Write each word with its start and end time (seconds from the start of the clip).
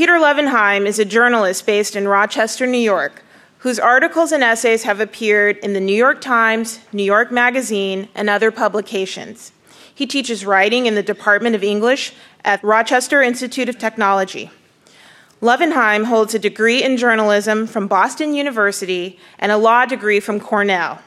Peter 0.00 0.14
Lovenheim 0.14 0.86
is 0.86 0.98
a 0.98 1.04
journalist 1.04 1.66
based 1.66 1.94
in 1.94 2.08
Rochester, 2.08 2.66
New 2.66 2.78
York, 2.78 3.22
whose 3.58 3.78
articles 3.78 4.32
and 4.32 4.42
essays 4.42 4.84
have 4.84 4.98
appeared 4.98 5.58
in 5.58 5.74
the 5.74 5.78
New 5.78 5.94
York 5.94 6.22
Times, 6.22 6.80
New 6.90 7.02
York 7.02 7.30
Magazine, 7.30 8.08
and 8.14 8.30
other 8.30 8.50
publications. 8.50 9.52
He 9.94 10.06
teaches 10.06 10.46
writing 10.46 10.86
in 10.86 10.94
the 10.94 11.02
Department 11.02 11.54
of 11.54 11.62
English 11.62 12.14
at 12.46 12.64
Rochester 12.64 13.20
Institute 13.20 13.68
of 13.68 13.78
Technology. 13.78 14.50
Lovenheim 15.42 16.06
holds 16.06 16.34
a 16.34 16.38
degree 16.38 16.82
in 16.82 16.96
journalism 16.96 17.66
from 17.66 17.86
Boston 17.86 18.32
University 18.32 19.18
and 19.38 19.52
a 19.52 19.58
law 19.58 19.84
degree 19.84 20.18
from 20.18 20.40
Cornell. 20.40 21.00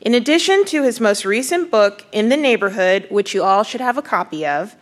In 0.00 0.14
addition 0.14 0.64
to 0.66 0.84
his 0.84 1.00
most 1.00 1.24
recent 1.24 1.72
book, 1.72 2.06
In 2.12 2.28
the 2.28 2.36
Neighborhood, 2.36 3.08
which 3.10 3.34
you 3.34 3.42
all 3.42 3.64
should 3.64 3.80
have 3.80 3.98
a 3.98 4.00
copy 4.00 4.46
of, 4.46 4.76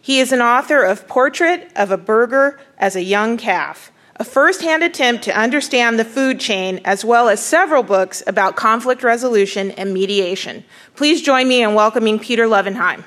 he 0.00 0.20
is 0.20 0.32
an 0.32 0.40
author 0.40 0.82
of 0.82 1.06
Portrait 1.08 1.70
of 1.76 1.90
a 1.90 1.96
Burger 1.96 2.58
as 2.78 2.96
a 2.96 3.02
Young 3.02 3.36
Calf, 3.36 3.90
a 4.16 4.24
first 4.24 4.62
hand 4.62 4.82
attempt 4.82 5.24
to 5.24 5.38
understand 5.38 5.98
the 5.98 6.04
food 6.04 6.40
chain, 6.40 6.80
as 6.84 7.04
well 7.04 7.28
as 7.28 7.40
several 7.40 7.82
books 7.82 8.22
about 8.26 8.56
conflict 8.56 9.02
resolution 9.02 9.70
and 9.72 9.92
mediation. 9.94 10.64
Please 10.96 11.22
join 11.22 11.46
me 11.46 11.62
in 11.62 11.74
welcoming 11.74 12.18
Peter 12.18 12.46
Lovenheim. 12.46 13.04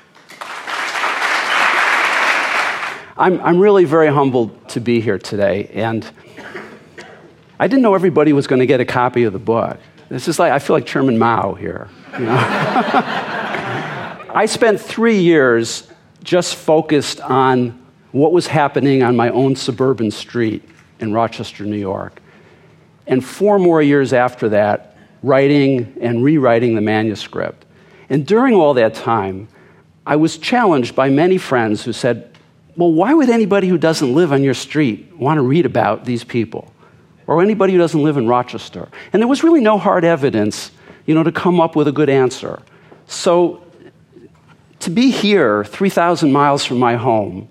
I'm, 3.16 3.40
I'm 3.40 3.58
really 3.58 3.84
very 3.84 4.08
humbled 4.08 4.68
to 4.70 4.80
be 4.80 5.00
here 5.00 5.18
today. 5.18 5.70
And 5.74 6.08
I 7.60 7.68
didn't 7.68 7.82
know 7.82 7.94
everybody 7.94 8.32
was 8.32 8.46
going 8.46 8.60
to 8.60 8.66
get 8.66 8.80
a 8.80 8.84
copy 8.86 9.24
of 9.24 9.32
the 9.32 9.38
book. 9.38 9.78
This 10.08 10.28
is 10.28 10.38
like, 10.38 10.50
I 10.50 10.58
feel 10.58 10.76
like 10.76 10.86
Chairman 10.86 11.18
Mao 11.18 11.54
here. 11.54 11.88
You 12.14 12.26
know? 12.26 12.34
I 14.34 14.46
spent 14.46 14.80
three 14.80 15.20
years 15.20 15.91
just 16.22 16.56
focused 16.56 17.20
on 17.20 17.80
what 18.12 18.32
was 18.32 18.46
happening 18.46 19.02
on 19.02 19.16
my 19.16 19.30
own 19.30 19.56
suburban 19.56 20.10
street 20.10 20.62
in 21.00 21.12
Rochester, 21.12 21.64
New 21.64 21.76
York. 21.76 22.20
And 23.06 23.24
four 23.24 23.58
more 23.58 23.82
years 23.82 24.12
after 24.12 24.50
that, 24.50 24.96
writing 25.22 25.96
and 26.00 26.22
rewriting 26.22 26.74
the 26.74 26.80
manuscript. 26.80 27.64
And 28.08 28.26
during 28.26 28.54
all 28.54 28.74
that 28.74 28.94
time, 28.94 29.48
I 30.06 30.16
was 30.16 30.36
challenged 30.36 30.94
by 30.94 31.08
many 31.08 31.38
friends 31.38 31.84
who 31.84 31.92
said, 31.92 32.36
well, 32.76 32.92
why 32.92 33.14
would 33.14 33.30
anybody 33.30 33.68
who 33.68 33.78
doesn't 33.78 34.14
live 34.14 34.32
on 34.32 34.42
your 34.42 34.54
street 34.54 35.14
want 35.16 35.38
to 35.38 35.42
read 35.42 35.66
about 35.66 36.04
these 36.04 36.24
people? 36.24 36.72
Or 37.26 37.42
anybody 37.42 37.72
who 37.72 37.78
doesn't 37.78 38.02
live 38.02 38.16
in 38.16 38.26
Rochester? 38.26 38.88
And 39.12 39.20
there 39.22 39.28
was 39.28 39.44
really 39.44 39.60
no 39.60 39.78
hard 39.78 40.04
evidence, 40.04 40.70
you 41.06 41.14
know, 41.14 41.22
to 41.22 41.32
come 41.32 41.60
up 41.60 41.76
with 41.76 41.88
a 41.88 41.92
good 41.92 42.08
answer. 42.08 42.62
So 43.06 43.62
to 44.82 44.90
be 44.90 45.10
here, 45.10 45.64
3,000 45.64 46.32
miles 46.32 46.64
from 46.64 46.78
my 46.78 46.96
home, 46.96 47.48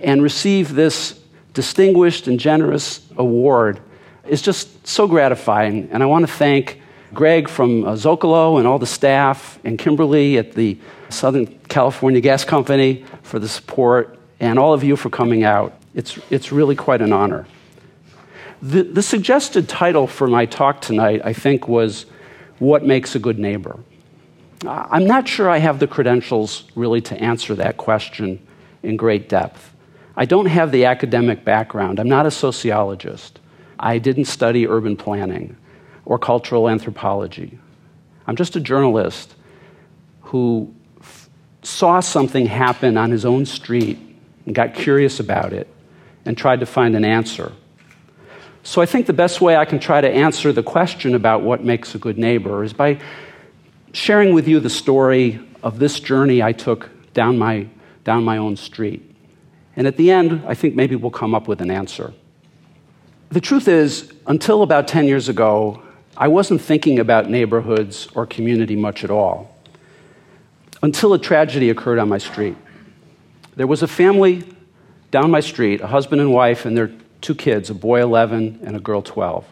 and 0.00 0.22
receive 0.22 0.74
this 0.74 1.20
distinguished 1.52 2.26
and 2.26 2.38
generous 2.38 3.00
award 3.16 3.80
is 4.26 4.42
just 4.42 4.86
so 4.86 5.06
gratifying. 5.06 5.88
And 5.92 6.02
I 6.02 6.06
want 6.06 6.26
to 6.26 6.32
thank 6.32 6.80
Greg 7.12 7.48
from 7.48 7.84
uh, 7.84 7.92
Zocalo 7.92 8.58
and 8.58 8.66
all 8.66 8.78
the 8.78 8.86
staff, 8.86 9.58
and 9.64 9.78
Kimberly 9.78 10.36
at 10.36 10.52
the 10.52 10.78
Southern 11.10 11.46
California 11.68 12.20
Gas 12.20 12.44
Company 12.44 13.04
for 13.22 13.38
the 13.38 13.48
support 13.48 14.18
and 14.40 14.58
all 14.58 14.72
of 14.72 14.82
you 14.82 14.96
for 14.96 15.10
coming 15.10 15.44
out. 15.44 15.74
It's, 15.94 16.18
it's 16.28 16.50
really 16.50 16.74
quite 16.74 17.00
an 17.00 17.12
honor. 17.12 17.46
The, 18.60 18.82
the 18.82 19.02
suggested 19.02 19.68
title 19.68 20.06
for 20.06 20.26
my 20.26 20.46
talk 20.46 20.80
tonight, 20.80 21.20
I 21.24 21.32
think, 21.32 21.68
was 21.68 22.06
What 22.58 22.84
Makes 22.84 23.14
a 23.14 23.20
Good 23.20 23.38
Neighbor? 23.38 23.78
I'm 24.66 25.06
not 25.06 25.28
sure 25.28 25.48
I 25.48 25.58
have 25.58 25.78
the 25.78 25.86
credentials 25.86 26.64
really 26.74 27.00
to 27.02 27.20
answer 27.20 27.54
that 27.56 27.76
question 27.76 28.44
in 28.82 28.96
great 28.96 29.28
depth. 29.28 29.74
I 30.16 30.24
don't 30.24 30.46
have 30.46 30.70
the 30.70 30.84
academic 30.84 31.44
background. 31.44 31.98
I'm 31.98 32.08
not 32.08 32.26
a 32.26 32.30
sociologist. 32.30 33.40
I 33.78 33.98
didn't 33.98 34.26
study 34.26 34.66
urban 34.68 34.96
planning 34.96 35.56
or 36.04 36.18
cultural 36.18 36.68
anthropology. 36.68 37.58
I'm 38.26 38.36
just 38.36 38.56
a 38.56 38.60
journalist 38.60 39.34
who 40.22 40.72
f- 41.00 41.28
saw 41.62 42.00
something 42.00 42.46
happen 42.46 42.96
on 42.96 43.10
his 43.10 43.24
own 43.24 43.44
street 43.46 43.98
and 44.46 44.54
got 44.54 44.74
curious 44.74 45.20
about 45.20 45.52
it 45.52 45.68
and 46.24 46.36
tried 46.38 46.60
to 46.60 46.66
find 46.66 46.94
an 46.94 47.04
answer. 47.04 47.52
So 48.62 48.80
I 48.80 48.86
think 48.86 49.06
the 49.06 49.12
best 49.12 49.40
way 49.40 49.56
I 49.56 49.66
can 49.66 49.78
try 49.78 50.00
to 50.00 50.08
answer 50.08 50.52
the 50.52 50.62
question 50.62 51.14
about 51.14 51.42
what 51.42 51.62
makes 51.62 51.94
a 51.94 51.98
good 51.98 52.16
neighbor 52.16 52.64
is 52.64 52.72
by 52.72 52.98
sharing 53.94 54.34
with 54.34 54.48
you 54.48 54.58
the 54.58 54.68
story 54.68 55.40
of 55.62 55.78
this 55.78 56.00
journey 56.00 56.42
I 56.42 56.52
took 56.52 56.90
down 57.14 57.38
my, 57.38 57.68
down 58.02 58.24
my 58.24 58.36
own 58.38 58.56
street. 58.56 59.14
And 59.76 59.86
at 59.86 59.96
the 59.96 60.10
end, 60.10 60.42
I 60.46 60.54
think 60.54 60.74
maybe 60.74 60.96
we'll 60.96 61.12
come 61.12 61.34
up 61.34 61.46
with 61.46 61.60
an 61.60 61.70
answer. 61.70 62.12
The 63.30 63.40
truth 63.40 63.68
is, 63.68 64.12
until 64.26 64.62
about 64.62 64.88
10 64.88 65.06
years 65.06 65.28
ago, 65.28 65.80
I 66.16 66.28
wasn't 66.28 66.60
thinking 66.60 66.98
about 66.98 67.30
neighborhoods 67.30 68.08
or 68.14 68.26
community 68.26 68.76
much 68.76 69.04
at 69.04 69.10
all. 69.10 69.56
Until 70.82 71.14
a 71.14 71.18
tragedy 71.18 71.70
occurred 71.70 71.98
on 71.98 72.08
my 72.08 72.18
street. 72.18 72.56
There 73.56 73.66
was 73.66 73.82
a 73.82 73.88
family 73.88 74.44
down 75.12 75.30
my 75.30 75.40
street, 75.40 75.80
a 75.80 75.86
husband 75.86 76.20
and 76.20 76.32
wife, 76.32 76.66
and 76.66 76.76
their 76.76 76.90
two 77.20 77.34
kids, 77.34 77.70
a 77.70 77.74
boy 77.74 78.02
11 78.02 78.60
and 78.64 78.76
a 78.76 78.80
girl 78.80 79.02
12. 79.02 79.46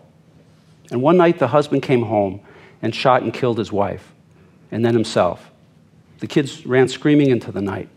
And 0.91 1.00
one 1.00 1.16
night 1.16 1.38
the 1.38 1.48
husband 1.48 1.82
came 1.82 2.03
home 2.03 2.41
and 2.82 2.92
shot 2.92 3.22
and 3.22 3.32
killed 3.32 3.59
his 3.59 3.72
wife, 3.72 4.12
and 4.72 4.84
then 4.84 4.94
himself. 4.94 5.50
The 6.19 6.27
kids 6.27 6.66
ran 6.66 6.88
screaming 6.88 7.31
into 7.31 7.53
the 7.53 7.62
night. 7.62 7.88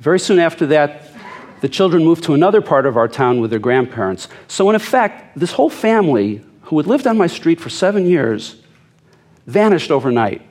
Very 0.00 0.18
soon 0.18 0.38
after 0.38 0.66
that, 0.66 1.02
the 1.60 1.68
children 1.68 2.04
moved 2.04 2.24
to 2.24 2.34
another 2.34 2.60
part 2.60 2.86
of 2.86 2.96
our 2.96 3.08
town 3.08 3.40
with 3.40 3.50
their 3.50 3.58
grandparents. 3.58 4.28
So, 4.46 4.68
in 4.70 4.76
effect, 4.76 5.38
this 5.38 5.52
whole 5.52 5.70
family, 5.70 6.44
who 6.62 6.78
had 6.78 6.86
lived 6.86 7.06
on 7.06 7.18
my 7.18 7.26
street 7.26 7.60
for 7.60 7.68
seven 7.68 8.06
years, 8.06 8.56
vanished 9.46 9.90
overnight. 9.90 10.42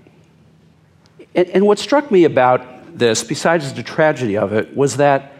And, 1.34 1.48
and 1.50 1.66
what 1.66 1.80
struck 1.80 2.12
me 2.12 2.26
about 2.26 2.98
this, 2.98 3.24
besides 3.24 3.74
the 3.74 3.84
tragedy 3.84 4.38
of 4.38 4.54
it, 4.54 4.76
was 4.76 4.98
that 4.98 5.34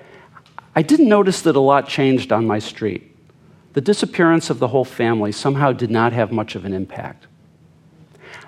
I 0.76 0.84
didn't 0.84 1.10
notice 1.10 1.42
that 1.42 1.56
a 1.56 1.60
lot 1.60 1.88
changed 1.88 2.32
on 2.32 2.46
my 2.48 2.60
street. 2.60 3.16
The 3.74 3.82
disappearance 3.82 4.50
of 4.50 4.60
the 4.60 4.70
whole 4.70 4.86
family 4.86 5.32
somehow 5.32 5.72
did 5.72 5.92
not 5.92 6.14
have 6.14 6.32
much 6.32 6.56
of 6.56 6.66
an 6.66 6.74
impact. 6.74 7.28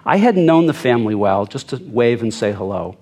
I 0.06 0.18
hadn't 0.18 0.46
known 0.46 0.66
the 0.66 0.74
family 0.74 1.16
well, 1.16 1.46
just 1.46 1.70
to 1.70 1.78
wave 1.78 2.22
and 2.22 2.34
say 2.34 2.52
hello. 2.52 2.98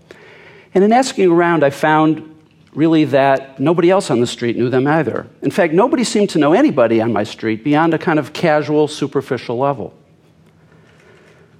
And 0.74 0.84
in 0.84 0.92
asking 0.92 1.32
around, 1.32 1.64
I 1.64 1.70
found 1.70 2.36
really 2.74 3.06
that 3.06 3.60
nobody 3.60 3.90
else 3.90 4.12
on 4.12 4.20
the 4.20 4.28
street 4.28 4.58
knew 4.58 4.70
them 4.70 4.86
either. 4.88 5.28
In 5.42 5.52
fact, 5.52 5.74
nobody 5.74 6.04
seemed 6.04 6.30
to 6.32 6.40
know 6.40 6.54
anybody 6.54 7.02
on 7.02 7.12
my 7.12 7.24
street 7.24 7.64
beyond 7.64 7.94
a 7.94 7.98
kind 7.98 8.20
of 8.20 8.34
casual, 8.34 8.88
superficial 8.88 9.58
level. 9.58 9.94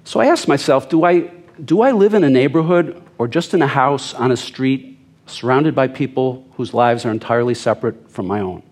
So 0.04 0.20
I 0.20 0.26
asked 0.26 0.48
myself 0.48 0.88
do 0.88 1.04
I, 1.04 1.30
do 1.64 1.82
I 1.82 1.92
live 1.92 2.14
in 2.14 2.24
a 2.24 2.30
neighborhood 2.30 3.02
or 3.18 3.26
just 3.26 3.52
in 3.52 3.62
a 3.62 3.66
house 3.66 4.14
on 4.14 4.30
a 4.30 4.36
street 4.36 4.98
surrounded 5.26 5.74
by 5.74 5.88
people 5.88 6.46
whose 6.56 6.72
lives 6.72 7.04
are 7.04 7.10
entirely 7.10 7.54
separate 7.54 8.10
from 8.10 8.26
my 8.26 8.40
own. 8.40 8.62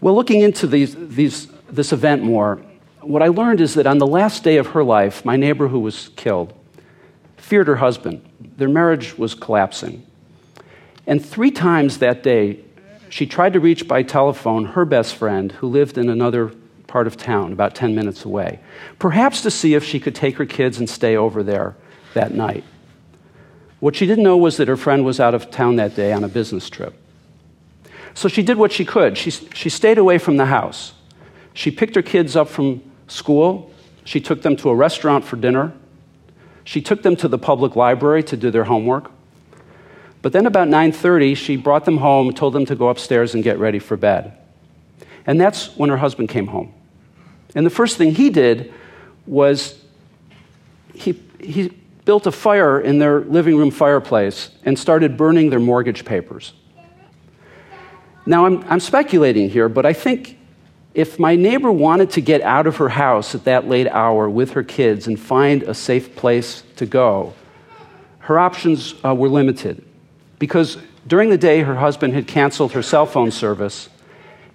Well, 0.00 0.14
looking 0.14 0.40
into 0.40 0.66
these, 0.66 0.94
these, 0.94 1.48
this 1.70 1.92
event 1.92 2.22
more, 2.22 2.60
what 3.06 3.22
I 3.22 3.28
learned 3.28 3.60
is 3.60 3.74
that 3.74 3.86
on 3.86 3.98
the 3.98 4.06
last 4.06 4.42
day 4.42 4.56
of 4.56 4.68
her 4.68 4.84
life, 4.84 5.24
my 5.24 5.36
neighbor 5.36 5.68
who 5.68 5.80
was 5.80 6.10
killed 6.16 6.52
feared 7.36 7.68
her 7.68 7.76
husband. 7.76 8.28
Their 8.56 8.68
marriage 8.68 9.16
was 9.16 9.34
collapsing. 9.34 10.04
And 11.06 11.24
three 11.24 11.50
times 11.50 11.98
that 11.98 12.22
day, 12.22 12.60
she 13.08 13.26
tried 13.26 13.52
to 13.52 13.60
reach 13.60 13.86
by 13.86 14.02
telephone 14.02 14.64
her 14.64 14.84
best 14.84 15.14
friend 15.14 15.52
who 15.52 15.68
lived 15.68 15.96
in 15.96 16.08
another 16.08 16.52
part 16.86 17.06
of 17.06 17.16
town, 17.16 17.52
about 17.52 17.74
10 17.74 17.94
minutes 17.94 18.24
away, 18.24 18.58
perhaps 18.98 19.42
to 19.42 19.50
see 19.50 19.74
if 19.74 19.84
she 19.84 20.00
could 20.00 20.14
take 20.14 20.36
her 20.36 20.46
kids 20.46 20.78
and 20.78 20.90
stay 20.90 21.16
over 21.16 21.42
there 21.42 21.76
that 22.14 22.34
night. 22.34 22.64
What 23.78 23.94
she 23.94 24.06
didn't 24.06 24.24
know 24.24 24.36
was 24.36 24.56
that 24.56 24.68
her 24.68 24.76
friend 24.76 25.04
was 25.04 25.20
out 25.20 25.34
of 25.34 25.50
town 25.50 25.76
that 25.76 25.94
day 25.94 26.12
on 26.12 26.24
a 26.24 26.28
business 26.28 26.68
trip. 26.68 26.94
So 28.14 28.28
she 28.28 28.42
did 28.42 28.56
what 28.56 28.72
she 28.72 28.84
could. 28.84 29.18
She, 29.18 29.30
she 29.30 29.68
stayed 29.68 29.98
away 29.98 30.18
from 30.18 30.38
the 30.38 30.46
house. 30.46 30.94
She 31.52 31.70
picked 31.70 31.94
her 31.94 32.02
kids 32.02 32.34
up 32.34 32.48
from 32.48 32.82
school. 33.08 33.70
She 34.04 34.20
took 34.20 34.42
them 34.42 34.56
to 34.56 34.70
a 34.70 34.74
restaurant 34.74 35.24
for 35.24 35.36
dinner. 35.36 35.72
She 36.64 36.80
took 36.80 37.02
them 37.02 37.16
to 37.16 37.28
the 37.28 37.38
public 37.38 37.76
library 37.76 38.22
to 38.24 38.36
do 38.36 38.50
their 38.50 38.64
homework. 38.64 39.10
But 40.22 40.32
then 40.32 40.46
about 40.46 40.68
9:30, 40.68 41.36
she 41.36 41.56
brought 41.56 41.84
them 41.84 41.98
home, 41.98 42.32
told 42.32 42.52
them 42.52 42.66
to 42.66 42.74
go 42.74 42.88
upstairs 42.88 43.34
and 43.34 43.44
get 43.44 43.58
ready 43.58 43.78
for 43.78 43.96
bed. 43.96 44.32
And 45.26 45.40
that's 45.40 45.76
when 45.76 45.90
her 45.90 45.96
husband 45.98 46.28
came 46.28 46.48
home. 46.48 46.72
And 47.54 47.64
the 47.64 47.70
first 47.70 47.96
thing 47.96 48.14
he 48.14 48.30
did 48.30 48.72
was 49.26 49.80
he, 50.94 51.20
he 51.40 51.72
built 52.04 52.26
a 52.26 52.32
fire 52.32 52.80
in 52.80 52.98
their 52.98 53.20
living 53.20 53.56
room 53.56 53.70
fireplace 53.70 54.50
and 54.64 54.78
started 54.78 55.16
burning 55.16 55.50
their 55.50 55.60
mortgage 55.60 56.04
papers. 56.04 56.52
Now, 58.24 58.46
I'm, 58.46 58.64
I'm 58.68 58.80
speculating 58.80 59.48
here, 59.48 59.68
but 59.68 59.86
I 59.86 59.92
think 59.92 60.35
if 60.96 61.18
my 61.18 61.36
neighbor 61.36 61.70
wanted 61.70 62.10
to 62.10 62.20
get 62.20 62.40
out 62.40 62.66
of 62.66 62.78
her 62.78 62.88
house 62.88 63.34
at 63.34 63.44
that 63.44 63.68
late 63.68 63.86
hour 63.88 64.28
with 64.28 64.52
her 64.52 64.64
kids 64.64 65.06
and 65.06 65.20
find 65.20 65.62
a 65.62 65.74
safe 65.74 66.16
place 66.16 66.62
to 66.76 66.86
go, 66.86 67.34
her 68.20 68.38
options 68.38 68.94
uh, 69.04 69.14
were 69.14 69.28
limited. 69.28 69.84
Because 70.38 70.78
During 71.06 71.30
the 71.30 71.38
day, 71.38 71.60
her 71.60 71.76
husband 71.76 72.14
had 72.14 72.26
canceled 72.26 72.72
her 72.72 72.82
cell 72.82 73.06
phone 73.06 73.30
service, 73.30 73.88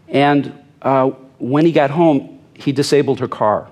and 0.10 0.54
uh, 0.82 1.12
when 1.40 1.66
he 1.66 1.72
got 1.72 1.90
home, 1.90 2.42
he 2.54 2.74
disabled 2.74 3.20
her 3.22 3.28
car. 3.28 3.70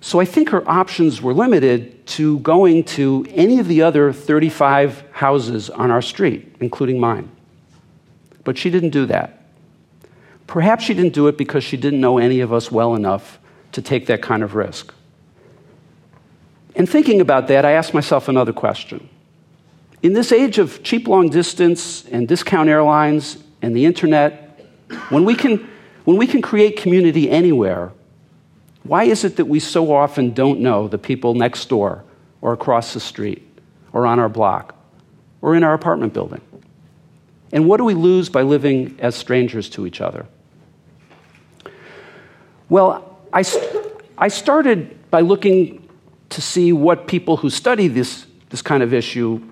So 0.00 0.20
I 0.20 0.24
think 0.24 0.50
her 0.50 0.68
options 0.70 1.20
were 1.20 1.34
limited 1.34 2.06
to 2.08 2.38
going 2.38 2.84
to 2.84 3.26
any 3.30 3.58
of 3.58 3.66
the 3.66 3.82
other 3.82 4.12
35 4.12 5.02
houses 5.10 5.68
on 5.68 5.90
our 5.90 6.00
street, 6.00 6.56
including 6.60 7.00
mine. 7.00 7.30
But 8.44 8.56
she 8.56 8.70
didn't 8.70 8.90
do 8.90 9.06
that. 9.06 9.39
Perhaps 10.50 10.82
she 10.82 10.94
didn't 10.94 11.12
do 11.12 11.28
it 11.28 11.38
because 11.38 11.62
she 11.62 11.76
didn't 11.76 12.00
know 12.00 12.18
any 12.18 12.40
of 12.40 12.52
us 12.52 12.72
well 12.72 12.96
enough 12.96 13.38
to 13.70 13.80
take 13.80 14.06
that 14.06 14.20
kind 14.20 14.42
of 14.42 14.56
risk. 14.56 14.92
In 16.74 16.86
thinking 16.86 17.20
about 17.20 17.46
that, 17.46 17.64
I 17.64 17.70
asked 17.70 17.94
myself 17.94 18.26
another 18.26 18.52
question. 18.52 19.08
In 20.02 20.12
this 20.12 20.32
age 20.32 20.58
of 20.58 20.82
cheap 20.82 21.06
long 21.06 21.28
distance 21.28 22.04
and 22.06 22.26
discount 22.26 22.68
airlines 22.68 23.38
and 23.62 23.76
the 23.76 23.84
internet, 23.84 24.60
when 25.10 25.24
we 25.24 25.36
can, 25.36 25.70
when 26.04 26.16
we 26.16 26.26
can 26.26 26.42
create 26.42 26.76
community 26.76 27.30
anywhere, 27.30 27.92
why 28.82 29.04
is 29.04 29.22
it 29.22 29.36
that 29.36 29.44
we 29.44 29.60
so 29.60 29.92
often 29.92 30.34
don't 30.34 30.58
know 30.58 30.88
the 30.88 30.98
people 30.98 31.34
next 31.34 31.68
door 31.68 32.02
or 32.40 32.52
across 32.52 32.92
the 32.92 32.98
street 32.98 33.46
or 33.92 34.04
on 34.04 34.18
our 34.18 34.28
block 34.28 34.74
or 35.42 35.54
in 35.54 35.62
our 35.62 35.74
apartment 35.74 36.12
building? 36.12 36.40
And 37.52 37.68
what 37.68 37.76
do 37.76 37.84
we 37.84 37.94
lose 37.94 38.28
by 38.28 38.42
living 38.42 38.96
as 38.98 39.14
strangers 39.14 39.68
to 39.70 39.86
each 39.86 40.00
other? 40.00 40.26
Well, 42.70 43.18
I, 43.32 43.42
I 44.16 44.28
started 44.28 45.10
by 45.10 45.22
looking 45.22 45.88
to 46.28 46.40
see 46.40 46.72
what 46.72 47.08
people 47.08 47.36
who 47.36 47.50
study 47.50 47.88
this, 47.88 48.26
this 48.48 48.62
kind 48.62 48.84
of 48.84 48.94
issue 48.94 49.42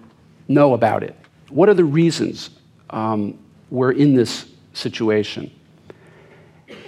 know 0.47 0.73
about 0.73 1.03
it. 1.03 1.17
What 1.51 1.69
are 1.69 1.75
the 1.75 1.85
reasons 1.85 2.51
um, 2.91 3.37
we're 3.71 3.91
in 3.91 4.15
this 4.15 4.49
situation? 4.73 5.51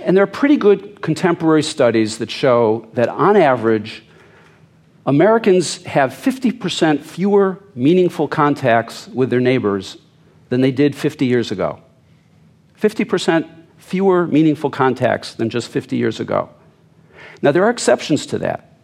And 0.05 0.17
there 0.17 0.23
are 0.23 0.29
pretty 0.29 0.57
good 0.57 1.03
contemporary 1.03 1.65
studies 1.65 2.19
that 2.19 2.31
show 2.31 2.89
that 2.95 3.09
on 3.09 3.37
average, 3.37 4.05
Americans 5.07 5.83
have 5.85 6.13
50% 6.13 7.01
fewer 7.01 7.61
meaningful 7.75 8.29
contacts 8.29 9.09
with 9.09 9.31
their 9.31 9.41
neighbors 9.41 9.97
than 10.49 10.61
they 10.61 10.71
did 10.71 10.95
50 10.95 11.27
years 11.27 11.51
ago. 11.51 11.81
50% 12.81 13.60
fewer 13.91 14.25
meaningful 14.29 14.71
contacts 14.71 15.35
than 15.35 15.51
just 15.51 15.69
50 15.69 15.97
years 15.97 16.21
ago. 16.21 16.49
Now, 17.43 17.51
there 17.51 17.65
are 17.65 17.71
exceptions 17.71 18.25
to 18.27 18.39
that. 18.39 18.77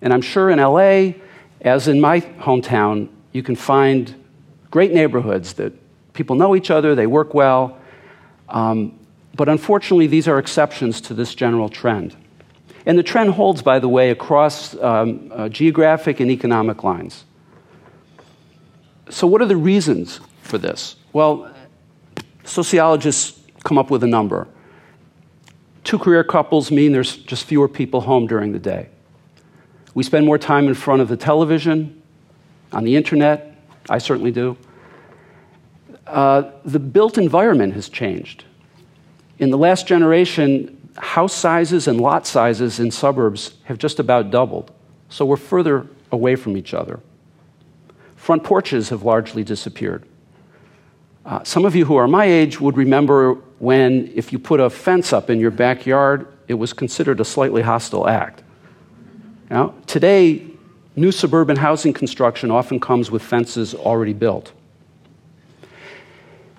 And 0.00 0.12
I'm 0.12 0.22
sure 0.22 0.50
in 0.50 0.60
LA, 0.60 1.14
as 1.60 1.88
in 1.88 2.00
my 2.00 2.20
hometown, 2.20 3.08
you 3.32 3.42
can 3.42 3.56
find 3.56 4.14
great 4.70 4.92
neighborhoods 4.92 5.54
that 5.54 5.72
people 6.12 6.36
know 6.36 6.54
each 6.54 6.70
other, 6.70 6.94
they 6.94 7.08
work 7.08 7.34
well. 7.34 7.76
Um, 8.48 9.00
but 9.34 9.48
unfortunately, 9.48 10.06
these 10.06 10.28
are 10.28 10.38
exceptions 10.38 11.00
to 11.02 11.14
this 11.14 11.34
general 11.34 11.68
trend. 11.68 12.14
And 12.86 12.96
the 12.96 13.02
trend 13.02 13.30
holds, 13.30 13.62
by 13.62 13.80
the 13.80 13.88
way, 13.88 14.10
across 14.10 14.76
um, 14.76 15.32
uh, 15.34 15.48
geographic 15.48 16.20
and 16.20 16.30
economic 16.30 16.84
lines. 16.84 17.24
So, 19.10 19.26
what 19.26 19.42
are 19.42 19.46
the 19.46 19.56
reasons 19.56 20.20
for 20.42 20.58
this? 20.58 20.94
Well, 21.12 21.52
sociologists 22.44 23.40
come 23.64 23.78
up 23.78 23.90
with 23.90 24.02
a 24.02 24.06
number. 24.06 24.48
Two 25.84 25.98
career 25.98 26.24
couples 26.24 26.70
mean 26.70 26.92
there's 26.92 27.16
just 27.16 27.44
fewer 27.44 27.68
people 27.68 28.02
home 28.02 28.26
during 28.26 28.52
the 28.52 28.58
day. 28.58 28.88
We 29.94 30.02
spend 30.02 30.24
more 30.24 30.38
time 30.38 30.68
in 30.68 30.74
front 30.74 31.02
of 31.02 31.08
the 31.08 31.16
television, 31.16 32.02
on 32.72 32.84
the 32.84 32.96
internet. 32.96 33.56
I 33.90 33.98
certainly 33.98 34.30
do. 34.30 34.56
Uh, 36.06 36.50
the 36.64 36.78
built 36.78 37.18
environment 37.18 37.74
has 37.74 37.88
changed. 37.88 38.44
In 39.38 39.50
the 39.50 39.58
last 39.58 39.86
generation, 39.86 40.78
house 40.96 41.34
sizes 41.34 41.88
and 41.88 42.00
lot 42.00 42.26
sizes 42.26 42.78
in 42.78 42.90
suburbs 42.90 43.54
have 43.64 43.78
just 43.78 43.98
about 43.98 44.30
doubled, 44.30 44.70
so 45.08 45.24
we're 45.24 45.36
further 45.36 45.86
away 46.10 46.36
from 46.36 46.56
each 46.56 46.74
other. 46.74 47.00
Front 48.16 48.44
porches 48.44 48.90
have 48.90 49.02
largely 49.02 49.42
disappeared. 49.42 50.06
Uh, 51.24 51.42
some 51.44 51.64
of 51.64 51.76
you 51.76 51.84
who 51.84 51.96
are 51.96 52.08
my 52.08 52.24
age 52.24 52.60
would 52.60 52.76
remember 52.76 53.34
when, 53.58 54.10
if 54.14 54.32
you 54.32 54.38
put 54.38 54.58
a 54.58 54.68
fence 54.68 55.12
up 55.12 55.30
in 55.30 55.38
your 55.38 55.52
backyard, 55.52 56.26
it 56.48 56.54
was 56.54 56.72
considered 56.72 57.20
a 57.20 57.24
slightly 57.24 57.62
hostile 57.62 58.08
act. 58.08 58.42
Now, 59.48 59.74
today, 59.86 60.44
new 60.96 61.12
suburban 61.12 61.56
housing 61.56 61.92
construction 61.92 62.50
often 62.50 62.80
comes 62.80 63.10
with 63.10 63.22
fences 63.22 63.74
already 63.74 64.12
built. 64.12 64.52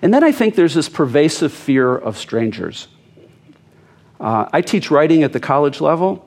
And 0.00 0.12
then 0.12 0.24
I 0.24 0.32
think 0.32 0.54
there's 0.54 0.74
this 0.74 0.88
pervasive 0.88 1.52
fear 1.52 1.94
of 1.96 2.16
strangers. 2.16 2.88
Uh, 4.20 4.48
I 4.52 4.62
teach 4.62 4.90
writing 4.90 5.22
at 5.22 5.32
the 5.32 5.40
college 5.40 5.80
level. 5.80 6.26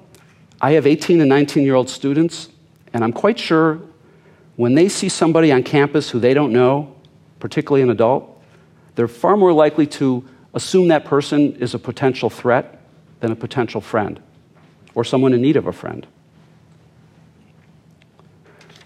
I 0.61 0.71
have 0.73 0.85
18 0.85 1.21
and 1.21 1.29
19 1.29 1.63
year 1.63 1.75
old 1.75 1.89
students, 1.89 2.49
and 2.93 3.03
I'm 3.03 3.13
quite 3.13 3.39
sure 3.39 3.79
when 4.55 4.75
they 4.75 4.89
see 4.89 5.09
somebody 5.09 5.51
on 5.51 5.63
campus 5.63 6.09
who 6.09 6.19
they 6.19 6.33
don't 6.33 6.51
know, 6.51 6.95
particularly 7.39 7.81
an 7.81 7.89
adult, 7.89 8.41
they're 8.95 9.07
far 9.07 9.37
more 9.37 9.53
likely 9.53 9.87
to 9.87 10.27
assume 10.53 10.87
that 10.87 11.05
person 11.05 11.55
is 11.57 11.73
a 11.73 11.79
potential 11.79 12.29
threat 12.29 12.81
than 13.19 13.31
a 13.31 13.35
potential 13.35 13.81
friend 13.81 14.19
or 14.95 15.03
someone 15.03 15.33
in 15.33 15.41
need 15.41 15.55
of 15.55 15.67
a 15.67 15.73
friend. 15.73 16.07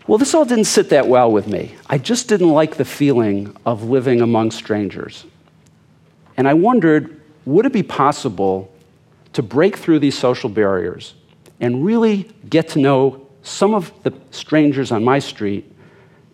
Well, 0.07 0.18
this 0.18 0.33
all 0.33 0.44
didn't 0.44 0.65
sit 0.65 0.89
that 0.89 1.07
well 1.07 1.31
with 1.31 1.48
me. 1.48 1.75
I 1.88 1.98
just 1.98 2.27
didn't 2.27 2.50
like 2.50 2.75
the 2.75 2.83
feeling 2.86 3.56
of 3.65 3.83
living 3.83 4.19
among 4.19 4.51
strangers. 4.51 5.25
And 6.36 6.48
I 6.48 6.53
wondered 6.53 7.21
would 7.45 7.65
it 7.65 7.74
be 7.74 7.83
possible 7.83 8.71
to 9.33 9.42
break 9.42 9.77
through 9.77 10.00
these 10.00 10.18
social 10.18 10.50
barriers 10.50 11.15
and 11.59 11.86
really 11.86 12.30
get 12.50 12.68
to 12.69 12.80
know 12.80 13.27
some 13.42 13.74
of 13.74 13.92
the 14.03 14.13
strangers 14.31 14.92
on 14.92 15.03
my 15.03 15.19
street 15.19 15.71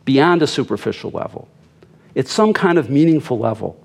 beyond 0.05 0.41
a 0.41 0.47
superficial 0.47 1.11
level? 1.11 1.47
At 2.17 2.27
some 2.27 2.51
kind 2.51 2.77
of 2.77 2.89
meaningful 2.89 3.37
level 3.37 3.81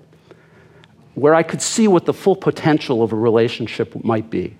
where 1.13 1.35
I 1.35 1.43
could 1.43 1.61
see 1.61 1.87
what 1.87 2.05
the 2.05 2.13
full 2.13 2.35
potential 2.35 3.03
of 3.03 3.13
a 3.13 3.15
relationship 3.15 4.03
might 4.03 4.29
be. 4.31 4.57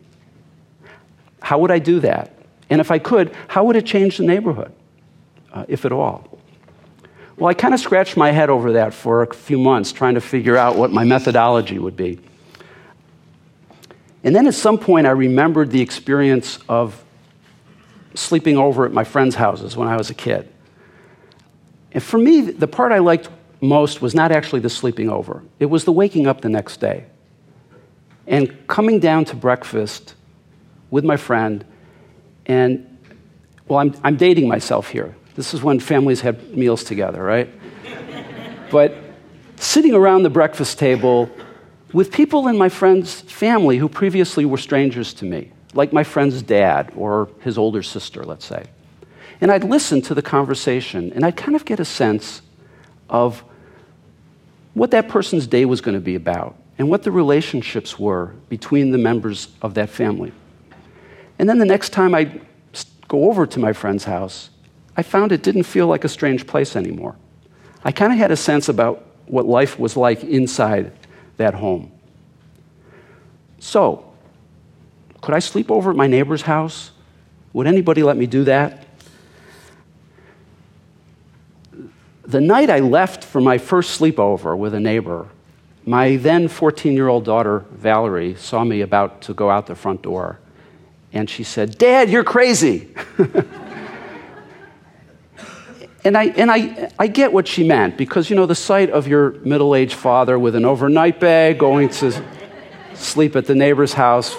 How 1.41 1.57
would 1.57 1.71
I 1.71 1.79
do 1.79 1.99
that? 2.01 2.31
And 2.69 2.79
if 2.79 2.91
I 2.91 2.99
could, 2.99 3.35
how 3.47 3.63
would 3.65 3.75
it 3.75 3.85
change 3.85 4.17
the 4.17 4.23
neighborhood, 4.23 4.71
uh, 5.51 5.65
if 5.67 5.85
at 5.85 5.91
all? 5.91 6.39
Well, 7.37 7.49
I 7.49 7.55
kind 7.55 7.73
of 7.73 7.79
scratched 7.79 8.15
my 8.15 8.31
head 8.31 8.51
over 8.51 8.73
that 8.73 8.93
for 8.93 9.23
a 9.23 9.33
few 9.33 9.57
months, 9.57 9.91
trying 9.91 10.13
to 10.13 10.21
figure 10.21 10.55
out 10.55 10.77
what 10.77 10.91
my 10.91 11.03
methodology 11.03 11.79
would 11.79 11.97
be. 11.97 12.19
And 14.23 14.35
then 14.35 14.47
at 14.47 14.53
some 14.53 14.77
point, 14.77 15.07
I 15.07 15.11
remembered 15.11 15.71
the 15.71 15.81
experience 15.81 16.59
of 16.69 17.03
sleeping 18.13 18.57
over 18.57 18.85
at 18.85 18.93
my 18.93 19.03
friends' 19.03 19.35
houses 19.35 19.75
when 19.75 19.87
I 19.87 19.97
was 19.97 20.11
a 20.11 20.13
kid. 20.13 20.47
And 21.91 22.01
for 22.01 22.17
me, 22.19 22.41
the 22.41 22.67
part 22.67 22.91
I 22.91 22.99
liked 22.99 23.29
most 23.63 24.01
was 24.01 24.13
not 24.13 24.31
actually 24.31 24.59
the 24.59 24.69
sleeping 24.69 25.09
over, 25.09 25.43
it 25.59 25.67
was 25.67 25.85
the 25.85 25.91
waking 25.91 26.27
up 26.27 26.41
the 26.41 26.49
next 26.49 26.77
day 26.77 27.05
and 28.27 28.67
coming 28.67 28.99
down 28.99 29.25
to 29.25 29.35
breakfast 29.35 30.15
with 30.91 31.03
my 31.03 31.17
friend. 31.17 31.65
And, 32.45 32.97
well, 33.67 33.79
I'm, 33.79 33.93
I'm 34.03 34.17
dating 34.17 34.47
myself 34.47 34.89
here. 34.89 35.15
This 35.35 35.53
is 35.53 35.63
when 35.63 35.79
families 35.79 36.21
had 36.21 36.55
meals 36.55 36.83
together, 36.83 37.23
right? 37.23 37.49
but 38.71 38.95
sitting 39.55 39.93
around 39.93 40.23
the 40.23 40.29
breakfast 40.29 40.79
table 40.79 41.29
with 41.91 42.11
people 42.11 42.47
in 42.47 42.57
my 42.57 42.69
friend's 42.69 43.21
family 43.21 43.77
who 43.77 43.89
previously 43.89 44.45
were 44.45 44.57
strangers 44.57 45.13
to 45.15 45.25
me, 45.25 45.51
like 45.73 45.93
my 45.93 46.03
friend's 46.03 46.41
dad 46.41 46.91
or 46.95 47.29
his 47.41 47.57
older 47.57 47.83
sister, 47.83 48.23
let's 48.23 48.45
say. 48.45 48.65
And 49.41 49.51
I'd 49.51 49.63
listen 49.63 50.01
to 50.03 50.15
the 50.15 50.21
conversation, 50.21 51.11
and 51.13 51.25
I'd 51.25 51.35
kind 51.35 51.55
of 51.55 51.65
get 51.65 51.79
a 51.79 51.85
sense 51.85 52.41
of 53.09 53.43
what 54.73 54.91
that 54.91 55.07
person's 55.07 55.47
day 55.47 55.65
was 55.65 55.81
going 55.81 55.95
to 55.95 56.01
be 56.01 56.15
about 56.15 56.55
and 56.77 56.89
what 56.89 57.03
the 57.03 57.11
relationships 57.11 57.99
were 57.99 58.33
between 58.49 58.91
the 58.91 58.97
members 58.97 59.47
of 59.61 59.75
that 59.75 59.89
family. 59.89 60.31
And 61.37 61.47
then 61.47 61.59
the 61.59 61.65
next 61.65 61.89
time 61.89 62.15
I 62.15 62.41
go 63.07 63.29
over 63.29 63.45
to 63.45 63.59
my 63.59 63.73
friend's 63.73 64.05
house, 64.05 64.49
I 64.95 65.03
found 65.03 65.31
it 65.31 65.43
didn't 65.43 65.63
feel 65.63 65.87
like 65.87 66.03
a 66.03 66.09
strange 66.09 66.47
place 66.47 66.75
anymore. 66.75 67.15
I 67.83 67.91
kind 67.91 68.11
of 68.11 68.17
had 68.17 68.31
a 68.31 68.37
sense 68.37 68.69
about 68.69 69.05
what 69.25 69.45
life 69.45 69.79
was 69.79 69.97
like 69.97 70.23
inside 70.23 70.91
that 71.37 71.53
home. 71.53 71.91
So, 73.59 74.11
could 75.21 75.33
I 75.33 75.39
sleep 75.39 75.71
over 75.71 75.91
at 75.91 75.95
my 75.95 76.07
neighbor's 76.07 76.41
house? 76.41 76.91
Would 77.53 77.67
anybody 77.67 78.03
let 78.03 78.17
me 78.17 78.25
do 78.25 78.43
that? 78.45 78.85
The 82.33 82.41
night 82.41 82.71
I 82.71 82.79
left 82.79 83.23
for 83.23 83.39
my 83.39 83.59
first 83.59 84.01
sleepover 84.01 84.57
with 84.57 84.73
a 84.73 84.79
neighbor, 84.79 85.27
my 85.85 86.15
then 86.15 86.47
14 86.47 86.93
year 86.93 87.07
old 87.07 87.25
daughter, 87.25 87.63
Valerie, 87.69 88.33
saw 88.33 88.63
me 88.63 88.81
about 88.81 89.21
to 89.21 89.35
go 89.35 89.51
out 89.51 89.67
the 89.67 89.75
front 89.75 90.01
door. 90.01 90.39
And 91.11 91.29
she 91.29 91.43
said, 91.43 91.77
Dad, 91.77 92.09
you're 92.09 92.23
crazy. 92.23 92.89
and 96.03 96.17
I, 96.17 96.23
and 96.35 96.49
I, 96.49 96.91
I 96.97 97.05
get 97.05 97.31
what 97.31 97.47
she 97.47 97.67
meant 97.67 97.97
because, 97.97 98.31
you 98.31 98.35
know, 98.35 98.47
the 98.47 98.55
sight 98.55 98.89
of 98.89 99.07
your 99.07 99.33
middle 99.45 99.75
aged 99.75 99.93
father 99.93 100.39
with 100.39 100.55
an 100.55 100.65
overnight 100.65 101.19
bag 101.19 101.59
going 101.59 101.89
to 101.89 102.19
sleep 102.95 103.35
at 103.35 103.45
the 103.45 103.53
neighbor's 103.53 103.93
house 103.93 104.35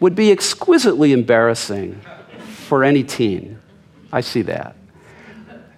would 0.00 0.16
be 0.16 0.32
exquisitely 0.32 1.12
embarrassing 1.12 2.00
for 2.66 2.82
any 2.82 3.04
teen. 3.04 3.60
I 4.12 4.20
see 4.20 4.42
that. 4.42 4.74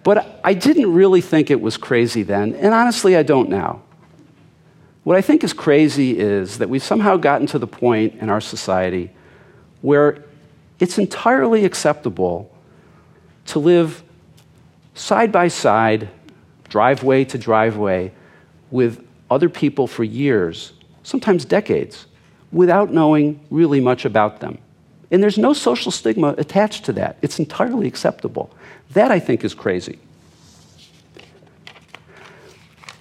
But 0.09 0.41
I 0.43 0.55
didn't 0.55 0.95
really 0.95 1.21
think 1.21 1.50
it 1.50 1.61
was 1.61 1.77
crazy 1.77 2.23
then, 2.23 2.55
and 2.55 2.73
honestly, 2.73 3.15
I 3.15 3.23
don't 3.23 3.50
now. 3.50 3.83
What 5.05 5.19
I 5.19 5.21
think 5.21 5.45
is 5.45 5.53
crazy 5.53 6.19
is 6.19 6.57
that 6.57 6.71
we've 6.71 6.83
somehow 6.83 7.19
gotten 7.19 7.47
to 7.49 7.59
the 7.59 7.67
point 7.67 8.15
in 8.15 8.31
our 8.31 8.41
society 8.41 9.11
where 9.83 10.25
it's 10.81 10.97
entirely 10.97 11.67
acceptable 11.67 12.50
to 13.49 13.59
live 13.59 14.03
side 14.95 15.31
by 15.31 15.49
side, 15.49 16.09
driveway 16.71 17.27
to 17.27 17.37
driveway, 17.37 18.11
with 18.71 19.07
other 19.31 19.50
people 19.50 19.87
for 19.87 20.05
years, 20.05 20.73
sometimes 21.03 21.45
decades, 21.45 22.07
without 22.50 22.91
knowing 22.91 23.45
really 23.50 23.83
much 23.83 24.07
about 24.07 24.41
them. 24.41 24.57
And 25.11 25.23
there's 25.23 25.37
no 25.37 25.53
social 25.53 25.93
stigma 25.93 26.35
attached 26.38 26.87
to 26.87 26.95
that. 26.95 27.19
It's 27.21 27.38
entirely 27.38 27.87
acceptable. 27.87 28.50
That, 28.90 29.11
I 29.11 29.21
think, 29.21 29.45
is 29.45 29.54
crazy. 29.54 29.99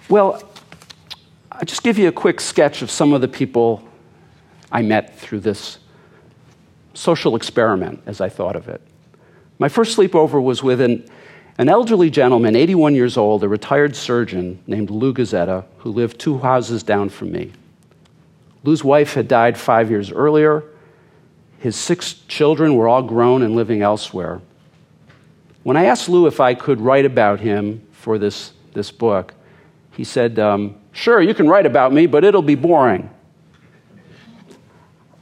Well, 0.08 0.42
I'll 1.52 1.64
just 1.64 1.82
give 1.82 1.98
you 1.98 2.08
a 2.08 2.12
quick 2.12 2.40
sketch 2.40 2.82
of 2.82 2.90
some 2.90 3.12
of 3.12 3.20
the 3.20 3.28
people 3.28 3.86
I 4.70 4.82
met 4.82 5.18
through 5.18 5.40
this 5.40 5.78
social 6.94 7.36
experiment, 7.36 8.02
as 8.06 8.20
I 8.20 8.28
thought 8.28 8.56
of 8.56 8.68
it. 8.68 8.80
My 9.58 9.68
first 9.68 9.96
sleepover 9.96 10.42
was 10.42 10.62
with 10.62 10.80
an, 10.80 11.08
an 11.58 11.68
elderly 11.68 12.10
gentleman, 12.10 12.54
81 12.54 12.94
years 12.94 13.16
old, 13.16 13.42
a 13.42 13.48
retired 13.48 13.96
surgeon 13.96 14.62
named 14.66 14.90
Lou 14.90 15.12
Gazetta, 15.12 15.64
who 15.78 15.90
lived 15.90 16.18
two 16.18 16.38
houses 16.38 16.82
down 16.82 17.08
from 17.08 17.32
me. 17.32 17.52
Lou's 18.62 18.84
wife 18.84 19.14
had 19.14 19.28
died 19.28 19.56
five 19.56 19.90
years 19.90 20.12
earlier. 20.12 20.64
His 21.58 21.76
six 21.76 22.14
children 22.28 22.76
were 22.76 22.88
all 22.88 23.02
grown 23.02 23.42
and 23.42 23.56
living 23.56 23.82
elsewhere. 23.82 24.40
When 25.68 25.76
I 25.76 25.84
asked 25.84 26.08
Lou 26.08 26.26
if 26.26 26.40
I 26.40 26.54
could 26.54 26.80
write 26.80 27.04
about 27.04 27.40
him 27.40 27.86
for 27.92 28.16
this, 28.16 28.52
this 28.72 28.90
book, 28.90 29.34
he 29.92 30.02
said, 30.02 30.38
um, 30.38 30.76
Sure, 30.92 31.20
you 31.20 31.34
can 31.34 31.46
write 31.46 31.66
about 31.66 31.92
me, 31.92 32.06
but 32.06 32.24
it'll 32.24 32.40
be 32.40 32.54
boring. 32.54 33.10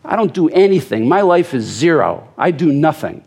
I 0.05 0.15
don't 0.15 0.33
do 0.33 0.49
anything. 0.51 1.09
My 1.09 1.23
life 1.23 1.53
is 1.53 1.65
zero. 1.65 2.33
I 2.39 2.53
do 2.53 2.71
nothing. 2.71 3.25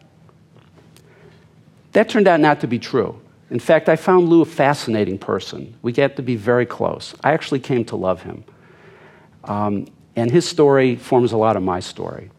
That 1.91 2.07
turned 2.07 2.29
out 2.29 2.39
not 2.39 2.61
to 2.61 2.67
be 2.67 2.79
true. 2.79 3.19
In 3.49 3.59
fact, 3.59 3.89
I 3.89 3.97
found 3.97 4.29
Lou 4.29 4.41
a 4.41 4.45
fascinating 4.45 5.17
person. 5.17 5.75
We 5.81 5.91
got 5.91 6.15
to 6.15 6.21
be 6.21 6.37
very 6.37 6.65
close. 6.65 7.13
I 7.21 7.33
actually 7.33 7.59
came 7.59 7.83
to 7.83 7.97
love 7.97 8.23
him. 8.23 8.45
Um, 9.43 9.87
and 10.15 10.31
his 10.31 10.47
story 10.47 10.95
forms 10.95 11.33
a 11.33 11.37
lot 11.37 11.57
of 11.57 11.63
my 11.63 11.81
story. 11.81 12.31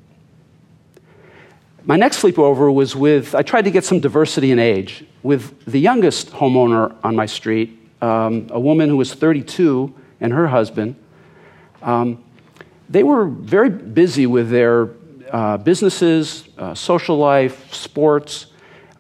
My 1.84 1.96
next 1.96 2.22
sleepover 2.22 2.72
was 2.72 2.94
with, 2.94 3.34
I 3.34 3.42
tried 3.42 3.62
to 3.62 3.70
get 3.70 3.84
some 3.84 4.00
diversity 4.00 4.52
in 4.52 4.58
age, 4.58 5.04
with 5.22 5.64
the 5.64 5.80
youngest 5.80 6.30
homeowner 6.30 6.94
on 7.02 7.16
my 7.16 7.24
street, 7.24 7.78
um, 8.02 8.48
a 8.50 8.60
woman 8.60 8.90
who 8.90 8.98
was 8.98 9.14
32 9.14 9.94
and 10.20 10.32
her 10.32 10.46
husband. 10.46 10.94
Um, 11.82 12.22
they 12.90 13.02
were 13.02 13.26
very 13.26 13.70
busy 13.70 14.26
with 14.26 14.50
their 14.50 14.90
uh, 15.30 15.56
businesses, 15.56 16.48
uh, 16.58 16.74
social 16.74 17.16
life, 17.16 17.72
sports. 17.72 18.46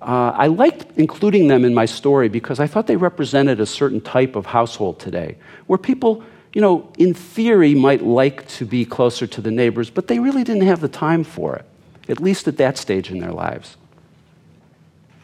Uh, 0.00 0.32
I 0.34 0.46
liked 0.46 0.86
including 0.96 1.48
them 1.48 1.66
in 1.66 1.74
my 1.74 1.84
story 1.84 2.28
because 2.28 2.60
I 2.60 2.66
thought 2.66 2.86
they 2.86 2.96
represented 2.96 3.60
a 3.60 3.66
certain 3.66 4.00
type 4.00 4.36
of 4.36 4.46
household 4.46 4.98
today, 4.98 5.36
where 5.66 5.78
people, 5.78 6.22
you 6.54 6.62
know, 6.62 6.90
in 6.96 7.12
theory 7.12 7.74
might 7.74 8.02
like 8.02 8.48
to 8.48 8.64
be 8.64 8.86
closer 8.86 9.26
to 9.26 9.42
the 9.42 9.50
neighbors, 9.50 9.90
but 9.90 10.06
they 10.06 10.18
really 10.18 10.44
didn't 10.44 10.66
have 10.66 10.80
the 10.80 10.88
time 10.88 11.24
for 11.24 11.56
it, 11.56 11.66
at 12.08 12.20
least 12.20 12.48
at 12.48 12.56
that 12.56 12.78
stage 12.78 13.10
in 13.10 13.18
their 13.18 13.32
lives. 13.32 13.76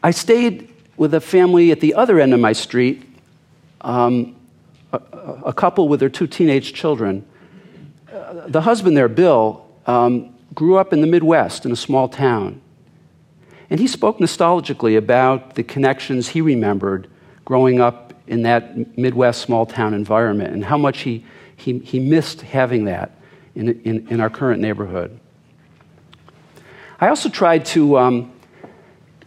I 0.03 0.11
stayed 0.11 0.73
with 0.97 1.15
a 1.15 1.21
family 1.21 1.73
at 1.73 1.81
the 1.81 1.95
other 1.95 2.21
end 2.21 2.33
of 2.33 2.41
my 2.41 2.53
street, 2.53 3.03
um, 3.81 4.37
a, 4.93 5.01
a 5.47 5.53
couple 5.53 5.89
with 5.89 6.01
their 6.01 6.09
two 6.09 6.27
teenage 6.27 6.73
children 6.73 7.25
the 8.47 8.61
husband 8.61 8.97
there, 8.97 9.09
Bill, 9.09 9.67
um, 9.87 10.35
grew 10.55 10.77
up 10.77 10.93
in 10.93 11.01
the 11.01 11.07
Midwest 11.07 11.67
in 11.67 11.73
a 11.73 11.77
small 11.77 12.09
town. 12.09 12.61
And 13.69 13.81
he 13.81 13.87
spoke 13.87 14.19
nostalgically 14.19 14.97
about 14.97 15.55
the 15.57 15.63
connections 15.63 16.29
he 16.29 16.41
remembered 16.41 17.09
growing 17.45 17.81
up 17.81 18.13
in 18.27 18.43
that 18.43 18.97
Midwest 18.97 19.43
small 19.43 19.67
town 19.67 19.95
environment 19.95 20.53
and 20.53 20.65
how 20.65 20.79
much 20.79 21.01
he, 21.01 21.25
he, 21.57 21.79
he 21.81 21.99
missed 21.99 22.43
having 22.43 22.85
that 22.85 23.13
in, 23.55 23.81
in, 23.83 24.07
in 24.09 24.21
our 24.21 24.31
current 24.31 24.61
neighborhood. 24.61 25.19
I 26.99 27.09
also 27.09 27.29
tried 27.29 27.67
to, 27.67 27.99
um, 27.99 28.33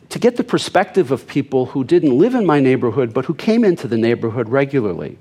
to 0.09 0.17
get 0.17 0.37
the 0.37 0.43
perspective 0.43 1.11
of 1.11 1.27
people 1.27 1.67
who 1.67 1.83
didn't 1.83 2.17
live 2.17 2.33
in 2.33 2.45
my 2.45 2.59
neighborhood 2.59 3.13
but 3.13 3.25
who 3.25 3.35
came 3.35 3.63
into 3.63 3.87
the 3.87 3.97
neighborhood 3.97 4.49
regularly. 4.49 5.19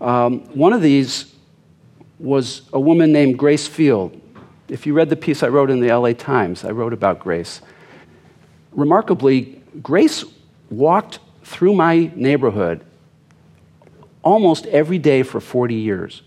Um, 0.00 0.40
one 0.54 0.72
of 0.72 0.82
these 0.82 1.32
was 2.18 2.62
a 2.72 2.80
woman 2.80 3.12
named 3.12 3.38
Grace 3.38 3.68
Field. 3.68 4.20
If 4.68 4.84
you 4.86 4.94
read 4.94 5.10
the 5.10 5.16
piece 5.16 5.42
I 5.42 5.48
wrote 5.48 5.70
in 5.70 5.78
the 5.78 5.94
LA 5.94 6.12
Times, 6.12 6.64
I 6.64 6.70
wrote 6.70 6.92
about 6.92 7.20
Grace. 7.20 7.60
Remarkably, 8.72 9.62
Grace 9.80 10.24
walked 10.70 11.20
through 11.44 11.74
my 11.74 12.10
neighborhood 12.16 12.84
almost 14.22 14.66
every 14.66 14.98
day 14.98 15.22
for 15.22 15.38
40 15.38 15.74
years. 15.74 16.22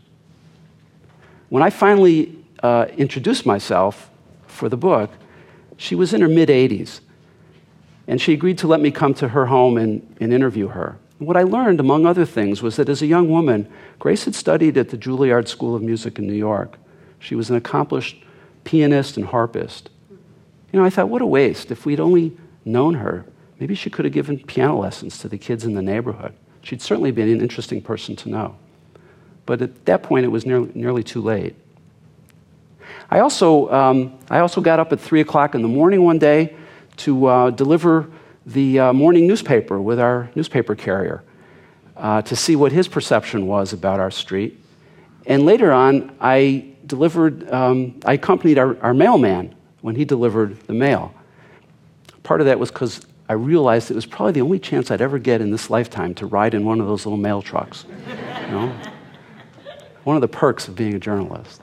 When 1.49 1.63
I 1.63 1.69
finally 1.69 2.37
uh, 2.63 2.85
introduced 2.95 3.45
myself 3.45 4.09
for 4.47 4.69
the 4.69 4.77
book, 4.77 5.11
she 5.77 5.95
was 5.95 6.13
in 6.13 6.21
her 6.21 6.27
mid 6.27 6.49
80s. 6.49 7.01
And 8.07 8.21
she 8.21 8.33
agreed 8.33 8.57
to 8.59 8.67
let 8.67 8.79
me 8.79 8.89
come 8.89 9.13
to 9.15 9.29
her 9.29 9.47
home 9.47 9.77
and, 9.77 10.15
and 10.19 10.33
interview 10.33 10.69
her. 10.69 10.97
What 11.19 11.35
I 11.35 11.43
learned, 11.43 11.79
among 11.79 12.05
other 12.05 12.25
things, 12.25 12.61
was 12.61 12.75
that 12.75 12.89
as 12.89 13.01
a 13.01 13.07
young 13.07 13.29
woman, 13.29 13.67
Grace 13.99 14.25
had 14.25 14.35
studied 14.35 14.77
at 14.77 14.89
the 14.89 14.97
Juilliard 14.97 15.47
School 15.47 15.75
of 15.75 15.81
Music 15.81 16.19
in 16.19 16.27
New 16.27 16.33
York. 16.33 16.77
She 17.19 17.35
was 17.35 17.49
an 17.49 17.55
accomplished 17.55 18.23
pianist 18.63 19.17
and 19.17 19.25
harpist. 19.25 19.89
You 20.71 20.79
know, 20.79 20.85
I 20.85 20.89
thought, 20.89 21.09
what 21.09 21.21
a 21.21 21.25
waste. 21.25 21.71
If 21.71 21.85
we'd 21.85 21.99
only 21.99 22.37
known 22.65 22.95
her, 22.95 23.25
maybe 23.59 23.73
she 23.73 23.89
could 23.89 24.05
have 24.05 24.13
given 24.13 24.39
piano 24.39 24.77
lessons 24.77 25.17
to 25.19 25.27
the 25.27 25.37
kids 25.37 25.65
in 25.65 25.73
the 25.73 25.81
neighborhood. 25.81 26.33
She'd 26.61 26.81
certainly 26.81 27.11
been 27.11 27.29
an 27.29 27.41
interesting 27.41 27.81
person 27.81 28.15
to 28.17 28.29
know. 28.29 28.55
But 29.45 29.61
at 29.61 29.85
that 29.85 30.03
point, 30.03 30.25
it 30.25 30.29
was 30.29 30.45
nearly, 30.45 30.69
nearly 30.75 31.03
too 31.03 31.21
late. 31.21 31.55
I 33.09 33.19
also, 33.19 33.71
um, 33.71 34.17
I 34.29 34.39
also 34.39 34.61
got 34.61 34.79
up 34.79 34.91
at 34.91 34.99
3 34.99 35.21
o'clock 35.21 35.55
in 35.55 35.61
the 35.61 35.67
morning 35.67 36.03
one 36.03 36.19
day 36.19 36.55
to 36.97 37.25
uh, 37.25 37.49
deliver 37.51 38.09
the 38.45 38.79
uh, 38.79 38.93
morning 38.93 39.27
newspaper 39.27 39.81
with 39.81 39.99
our 39.99 40.29
newspaper 40.35 40.75
carrier 40.75 41.23
uh, 41.95 42.21
to 42.23 42.35
see 42.35 42.55
what 42.55 42.71
his 42.71 42.87
perception 42.87 43.47
was 43.47 43.73
about 43.73 43.99
our 43.99 44.11
street. 44.11 44.63
And 45.25 45.45
later 45.45 45.71
on, 45.71 46.15
I 46.21 46.73
delivered, 46.85 47.51
um, 47.51 47.99
I 48.05 48.13
accompanied 48.13 48.57
our, 48.57 48.81
our 48.81 48.93
mailman 48.93 49.53
when 49.81 49.95
he 49.95 50.05
delivered 50.05 50.59
the 50.67 50.73
mail. 50.73 51.13
Part 52.23 52.41
of 52.41 52.47
that 52.47 52.59
was 52.59 52.71
because 52.71 53.05
I 53.29 53.33
realized 53.33 53.91
it 53.91 53.95
was 53.95 54.05
probably 54.05 54.33
the 54.33 54.41
only 54.41 54.59
chance 54.59 54.89
I'd 54.89 55.01
ever 55.01 55.19
get 55.19 55.41
in 55.41 55.51
this 55.51 55.69
lifetime 55.69 56.13
to 56.15 56.25
ride 56.25 56.53
in 56.53 56.63
one 56.63 56.79
of 56.79 56.87
those 56.87 57.05
little 57.05 57.17
mail 57.17 57.41
trucks. 57.41 57.85
You 58.45 58.51
know? 58.51 58.73
one 60.07 60.15
of 60.15 60.21
the 60.21 60.27
perks 60.29 60.69
of 60.69 60.75
being 60.75 60.93
a 60.93 60.99
journalist. 60.99 61.61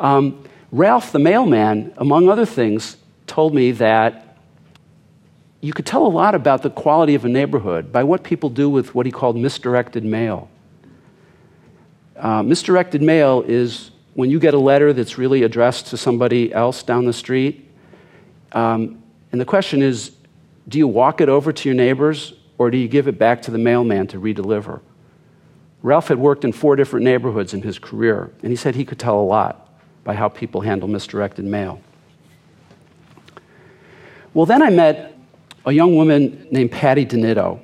Um, 0.00 0.42
Ralph, 0.72 1.12
the 1.12 1.18
mailman, 1.18 1.92
among 1.98 2.28
other 2.28 2.46
things, 2.46 2.96
told 3.26 3.54
me 3.54 3.72
that 3.72 4.38
you 5.60 5.74
could 5.74 5.84
tell 5.84 6.06
a 6.06 6.08
lot 6.08 6.34
about 6.34 6.62
the 6.62 6.70
quality 6.70 7.14
of 7.14 7.26
a 7.26 7.28
neighborhood 7.28 7.92
by 7.92 8.02
what 8.02 8.24
people 8.24 8.48
do 8.48 8.70
with 8.70 8.94
what 8.94 9.04
he 9.04 9.12
called 9.12 9.36
misdirected 9.36 10.04
mail. 10.04 10.48
Uh, 12.16 12.42
misdirected 12.42 13.02
mail 13.02 13.44
is 13.46 13.90
when 14.14 14.30
you 14.30 14.40
get 14.40 14.54
a 14.54 14.58
letter 14.58 14.92
that's 14.94 15.18
really 15.18 15.42
addressed 15.42 15.88
to 15.88 15.96
somebody 15.96 16.52
else 16.52 16.82
down 16.82 17.04
the 17.04 17.12
street. 17.12 17.68
Um, 18.52 19.02
and 19.32 19.40
the 19.40 19.44
question 19.44 19.82
is 19.82 20.12
do 20.68 20.78
you 20.78 20.88
walk 20.88 21.20
it 21.20 21.28
over 21.28 21.52
to 21.52 21.68
your 21.68 21.76
neighbors 21.76 22.32
or 22.56 22.70
do 22.70 22.78
you 22.78 22.88
give 22.88 23.06
it 23.06 23.18
back 23.18 23.42
to 23.42 23.50
the 23.50 23.58
mailman 23.58 24.06
to 24.08 24.20
redeliver? 24.20 24.80
Ralph 25.82 26.08
had 26.08 26.18
worked 26.18 26.44
in 26.44 26.52
four 26.52 26.76
different 26.76 27.04
neighborhoods 27.04 27.54
in 27.54 27.62
his 27.62 27.78
career, 27.78 28.30
and 28.42 28.52
he 28.52 28.56
said 28.56 28.74
he 28.74 28.84
could 28.84 28.98
tell 28.98 29.18
a 29.18 29.24
lot 29.24 29.69
by 30.04 30.14
how 30.14 30.28
people 30.28 30.60
handle 30.60 30.88
misdirected 30.88 31.44
mail. 31.44 31.80
Well, 34.32 34.46
then 34.46 34.62
I 34.62 34.70
met 34.70 35.18
a 35.64 35.72
young 35.72 35.96
woman 35.96 36.46
named 36.50 36.70
Patty 36.70 37.04
Donito. 37.04 37.60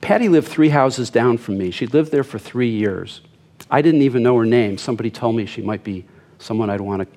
Patty 0.00 0.28
lived 0.28 0.48
three 0.48 0.68
houses 0.68 1.10
down 1.10 1.38
from 1.38 1.58
me. 1.58 1.70
She 1.70 1.86
lived 1.86 2.12
there 2.12 2.24
for 2.24 2.38
three 2.38 2.68
years. 2.68 3.22
I 3.70 3.82
didn't 3.82 4.02
even 4.02 4.22
know 4.22 4.36
her 4.36 4.46
name. 4.46 4.78
Somebody 4.78 5.10
told 5.10 5.34
me 5.34 5.46
she 5.46 5.62
might 5.62 5.82
be 5.82 6.04
someone 6.38 6.70
I'd 6.70 6.80
want 6.80 7.02
to 7.02 7.08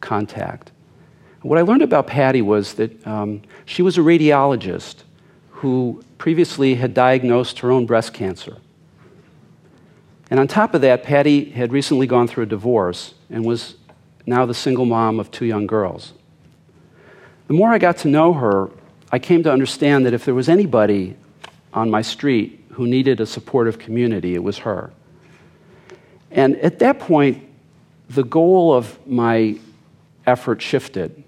contact. 0.00 0.70
What 1.42 1.58
I 1.58 1.62
learned 1.62 1.82
about 1.82 2.06
Patty 2.06 2.42
was 2.42 2.74
that 2.74 3.06
um, 3.06 3.42
she 3.64 3.82
was 3.82 3.96
a 3.96 4.00
radiologist 4.00 5.02
who 5.50 6.02
previously 6.18 6.74
had 6.74 6.94
diagnosed 6.94 7.60
her 7.60 7.70
own 7.70 7.86
breast 7.86 8.12
cancer. 8.12 8.58
And 10.30 10.38
on 10.38 10.46
top 10.46 10.74
of 10.74 10.82
that, 10.82 11.02
Patty 11.02 11.50
had 11.50 11.72
recently 11.72 12.06
gone 12.06 12.28
through 12.28 12.44
a 12.44 12.46
divorce 12.46 13.14
and 13.30 13.44
was 13.44 13.76
now 14.26 14.46
the 14.46 14.54
single 14.54 14.84
mom 14.84 15.20
of 15.20 15.30
two 15.30 15.44
young 15.44 15.66
girls. 15.66 16.12
The 17.46 17.54
more 17.54 17.72
I 17.72 17.78
got 17.78 17.96
to 17.98 18.08
know 18.08 18.32
her, 18.34 18.70
I 19.10 19.18
came 19.18 19.42
to 19.42 19.52
understand 19.52 20.04
that 20.06 20.12
if 20.12 20.24
there 20.24 20.34
was 20.34 20.48
anybody 20.48 21.16
on 21.72 21.90
my 21.90 22.02
street 22.02 22.64
who 22.72 22.86
needed 22.86 23.20
a 23.20 23.26
supportive 23.26 23.78
community, 23.78 24.34
it 24.34 24.42
was 24.42 24.58
her. 24.58 24.92
And 26.30 26.56
at 26.56 26.78
that 26.80 26.98
point, 26.98 27.48
the 28.10 28.22
goal 28.22 28.74
of 28.74 28.98
my 29.06 29.58
effort 30.26 30.60
shifted. 30.60 31.24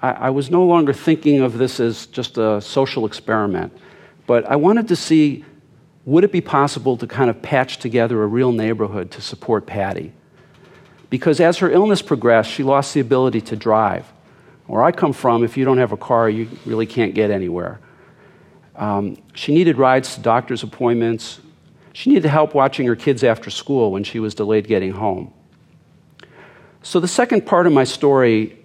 I, 0.00 0.10
I, 0.10 0.30
was 0.30 0.50
no 0.50 0.64
longer 0.64 0.92
thinking 0.92 1.40
of 1.40 1.58
this 1.58 1.80
as 1.80 2.06
just 2.06 2.38
a 2.38 2.60
social 2.60 3.06
experiment, 3.06 3.76
but 4.26 4.44
I 4.46 4.56
wanted 4.56 4.88
to 4.88 4.96
see 4.96 5.44
would 6.06 6.24
it 6.24 6.32
be 6.32 6.40
possible 6.40 6.96
to 6.96 7.06
kind 7.06 7.28
of 7.28 7.42
patch 7.42 7.78
together 7.78 8.22
a 8.22 8.26
real 8.26 8.52
neighborhood 8.52 9.10
to 9.12 9.20
support 9.20 9.66
Patty? 9.66 10.12
Because 11.10 11.40
as 11.40 11.58
her 11.58 11.70
illness 11.70 12.00
progressed, 12.00 12.50
she 12.50 12.62
lost 12.62 12.94
the 12.94 13.00
ability 13.00 13.40
to 13.42 13.56
drive. 13.56 14.10
Where 14.66 14.82
I 14.84 14.92
come 14.92 15.12
from, 15.12 15.42
if 15.42 15.56
you 15.56 15.64
don't 15.64 15.78
have 15.78 15.90
a 15.90 15.96
car, 15.96 16.30
you 16.30 16.48
really 16.64 16.86
can't 16.86 17.12
get 17.12 17.32
anywhere. 17.32 17.80
Um, 18.76 19.18
she 19.34 19.52
needed 19.52 19.76
rides 19.76 20.14
to 20.14 20.20
doctor's 20.20 20.62
appointments. 20.62 21.40
She 21.92 22.10
needed 22.10 22.28
help 22.28 22.54
watching 22.54 22.86
her 22.86 22.94
kids 22.94 23.24
after 23.24 23.50
school 23.50 23.90
when 23.90 24.04
she 24.04 24.20
was 24.20 24.34
delayed 24.34 24.68
getting 24.68 24.92
home. 24.92 25.32
So, 26.82 27.00
the 27.00 27.08
second 27.08 27.44
part 27.44 27.66
of 27.66 27.72
my 27.72 27.84
story 27.84 28.58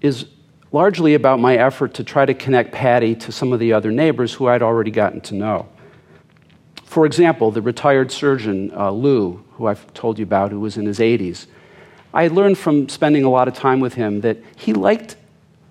is 0.00 0.24
largely 0.72 1.14
about 1.14 1.38
my 1.38 1.56
effort 1.56 1.94
to 1.94 2.04
try 2.04 2.24
to 2.24 2.34
connect 2.34 2.72
Patty 2.72 3.14
to 3.16 3.30
some 3.30 3.52
of 3.52 3.60
the 3.60 3.72
other 3.72 3.90
neighbors 3.90 4.32
who 4.32 4.48
I'd 4.48 4.62
already 4.62 4.90
gotten 4.90 5.20
to 5.22 5.34
know. 5.34 5.68
For 6.84 7.06
example, 7.06 7.50
the 7.50 7.62
retired 7.62 8.10
surgeon, 8.10 8.72
uh, 8.74 8.90
Lou, 8.90 9.44
who 9.52 9.66
I've 9.66 9.92
told 9.94 10.18
you 10.18 10.24
about, 10.24 10.50
who 10.50 10.58
was 10.58 10.76
in 10.76 10.86
his 10.86 10.98
80s, 10.98 11.46
I 12.12 12.28
learned 12.28 12.58
from 12.58 12.88
spending 12.88 13.24
a 13.24 13.30
lot 13.30 13.48
of 13.48 13.54
time 13.54 13.80
with 13.80 13.94
him 13.94 14.22
that 14.22 14.38
he 14.56 14.72
liked 14.72 15.16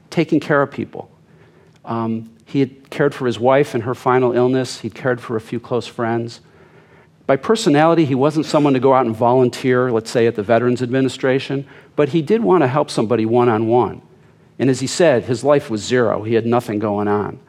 taking 0.10 0.39
care 0.39 0.62
of 0.62 0.72
people. 0.72 1.12
Um, 1.86 2.29
he 2.46 2.60
had 2.62 2.89
cared 2.89 3.13
for 3.13 3.25
his 3.25 3.39
wife 3.39 3.75
in 3.75 3.81
her 3.81 3.93
final 3.93 4.34
illness, 4.34 4.79
he'd 4.79 4.96
cared 4.96 5.22
for 5.22 5.36
a 5.36 5.41
few 5.41 5.60
close 5.60 5.86
friends. 5.86 6.41
By 7.27 7.36
personality, 7.36 8.05
he 8.05 8.15
wasn't 8.15 8.48
someone 8.48 8.74
to 8.74 8.79
go 8.79 8.93
out 8.93 9.05
and 9.05 9.15
volunteer, 9.15 9.91
let's 9.91 10.10
say, 10.10 10.25
at 10.25 10.36
the 10.36 10.41
Veterans 10.41 10.81
Administration, 10.81 11.67
but 11.96 12.10
he 12.10 12.24
did 12.24 12.41
want 12.41 12.63
to 12.63 12.67
help 12.67 12.89
somebody 12.89 13.25
one 13.25 13.50
on 13.50 13.67
one. 13.67 14.01
And 14.58 14.69
as 14.69 14.79
he 14.79 14.88
said, 14.88 15.25
his 15.25 15.43
life 15.43 15.69
was 15.69 15.84
zero, 15.84 16.24
he 16.24 16.34
had 16.34 16.46
nothing 16.46 16.79
going 16.79 17.08
on. 17.08 17.39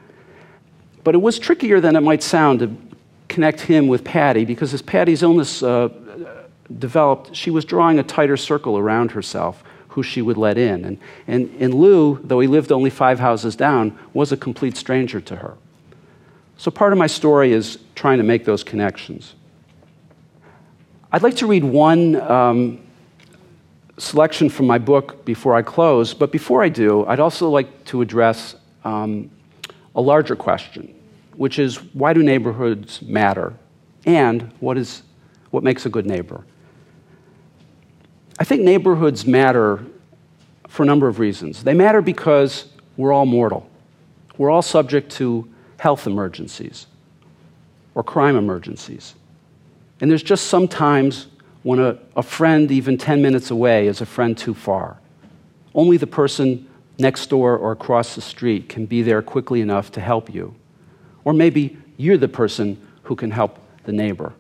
But 1.02 1.14
it 1.14 1.18
was 1.18 1.38
trickier 1.38 1.80
than 1.80 1.97
it 1.97 2.02
might 2.02 2.23
sound 2.23 2.59
to 2.61 2.76
connect 3.28 3.62
him 3.62 3.88
with 3.88 4.04
Patty 4.04 4.44
because 4.44 4.75
as 4.75 4.82
Patty's 4.82 5.23
illness 5.23 5.62
uh, 5.62 5.88
developed, 6.79 7.35
she 7.35 7.50
was 7.50 7.65
drawing 7.65 7.99
a 7.99 8.03
tighter 8.03 8.37
circle 8.37 8.79
around 8.79 9.12
herself 9.12 9.62
who 9.89 10.03
she 10.03 10.23
would 10.23 10.37
let 10.37 10.57
in. 10.57 10.85
And, 10.85 10.99
and, 11.27 11.55
and 11.59 11.75
Lou, 11.75 12.21
though 12.23 12.41
he 12.41 12.47
lived 12.47 12.71
only 12.71 12.91
five 12.91 13.19
houses 13.19 13.57
down, 13.57 13.99
was 14.12 14.31
a 14.33 14.37
complete 14.37 14.77
stranger 14.77 15.21
to 15.21 15.37
her. 15.37 15.57
So 16.57 16.71
part 16.71 16.93
of 16.93 16.99
my 16.99 17.07
story 17.07 17.53
is 17.53 17.79
trying 17.95 18.19
to 18.19 18.25
make 18.25 18.45
those 18.45 18.62
connections. 18.62 19.35
I'd 21.11 21.23
like 21.23 21.37
to 21.37 21.47
read 21.47 21.65
one 21.65 22.21
um, 22.21 22.81
selection 23.99 24.49
from 24.49 24.67
my 24.67 24.79
book 24.79 25.25
before 25.25 25.57
I 25.57 25.62
close, 25.62 26.15
but 26.15 26.31
before 26.31 26.62
I 26.62 26.69
do, 26.69 27.05
I'd 27.07 27.19
also 27.19 27.49
like 27.49 27.85
to 27.87 28.00
address 28.00 28.55
um, 28.85 29.31
a 29.97 30.00
larger 30.00 30.37
question 30.37 30.95
which 31.41 31.59
is 31.59 31.77
why 31.95 32.12
do 32.12 32.23
neighborhoods 32.23 33.00
matter? 33.00 33.55
And 34.05 34.53
what, 34.61 34.77
is, 34.77 35.03
what 35.50 35.62
makes 35.65 35.87
a 35.87 35.89
good 35.89 36.05
neighbor? 36.05 36.45
I 38.40 38.44
think 38.44 38.62
neighborhoods 38.62 39.26
matter 39.26 39.85
for 40.66 40.82
a 40.82 40.87
number 40.87 41.06
of 41.06 41.18
reasons. 41.18 41.62
They 41.62 41.75
matter 41.75 42.00
because 42.00 42.65
we're 42.97 43.12
all 43.12 43.26
mortal, 43.26 43.69
we're 44.38 44.50
all 44.50 44.62
subject 44.62 45.12
to 45.12 45.47
health 45.78 46.06
emergencies 46.06 46.86
or 47.95 48.02
crime 48.02 48.36
emergencies. 48.36 49.15
And 50.00 50.10
there's 50.10 50.23
just 50.23 50.47
sometimes 50.47 51.26
when 51.62 51.78
a, 51.78 51.99
a 52.17 52.23
friend, 52.23 52.71
even 52.71 52.97
10 52.97 53.21
minutes 53.21 53.50
away, 53.50 53.86
is 53.86 54.00
a 54.00 54.06
friend 54.06 54.36
too 54.36 54.54
far. 54.54 54.99
Only 55.75 55.99
the 55.99 56.06
person 56.06 56.67
next 56.99 57.26
door 57.26 57.58
or 57.58 57.73
across 57.73 58.15
the 58.15 58.23
street 58.23 58.71
can 58.71 58.86
be 58.86 59.02
there 59.02 59.21
quickly 59.21 59.60
enough 59.60 59.93
to 59.93 60.00
help 60.00 60.32
you. 60.32 60.54
Or 61.25 61.34
maybe 61.34 61.76
you're 61.99 62.17
the 62.17 62.28
person 62.28 62.80
who 63.02 63.17
can 63.17 63.30
help 63.30 63.58
the 63.84 63.93
neighbor. 63.93 64.32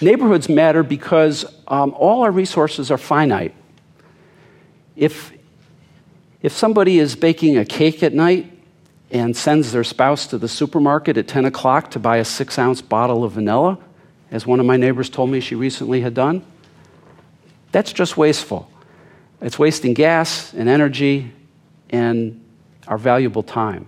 Neighborhoods 0.00 0.48
matter 0.48 0.82
because 0.82 1.44
um, 1.68 1.94
all 1.96 2.22
our 2.22 2.30
resources 2.30 2.90
are 2.90 2.98
finite. 2.98 3.54
If, 4.94 5.32
if 6.42 6.52
somebody 6.52 6.98
is 6.98 7.16
baking 7.16 7.56
a 7.56 7.64
cake 7.64 8.02
at 8.02 8.12
night 8.12 8.52
and 9.10 9.36
sends 9.36 9.72
their 9.72 9.84
spouse 9.84 10.26
to 10.28 10.38
the 10.38 10.48
supermarket 10.48 11.16
at 11.16 11.28
10 11.28 11.46
o'clock 11.46 11.90
to 11.92 11.98
buy 11.98 12.18
a 12.18 12.24
six 12.24 12.58
ounce 12.58 12.82
bottle 12.82 13.24
of 13.24 13.32
vanilla, 13.32 13.78
as 14.30 14.46
one 14.46 14.60
of 14.60 14.66
my 14.66 14.76
neighbors 14.76 15.08
told 15.08 15.30
me 15.30 15.40
she 15.40 15.54
recently 15.54 16.00
had 16.00 16.14
done, 16.14 16.44
that's 17.72 17.92
just 17.92 18.16
wasteful. 18.16 18.70
It's 19.40 19.58
wasting 19.58 19.94
gas 19.94 20.52
and 20.52 20.68
energy 20.68 21.32
and 21.90 22.42
our 22.88 22.98
valuable 22.98 23.42
time 23.42 23.86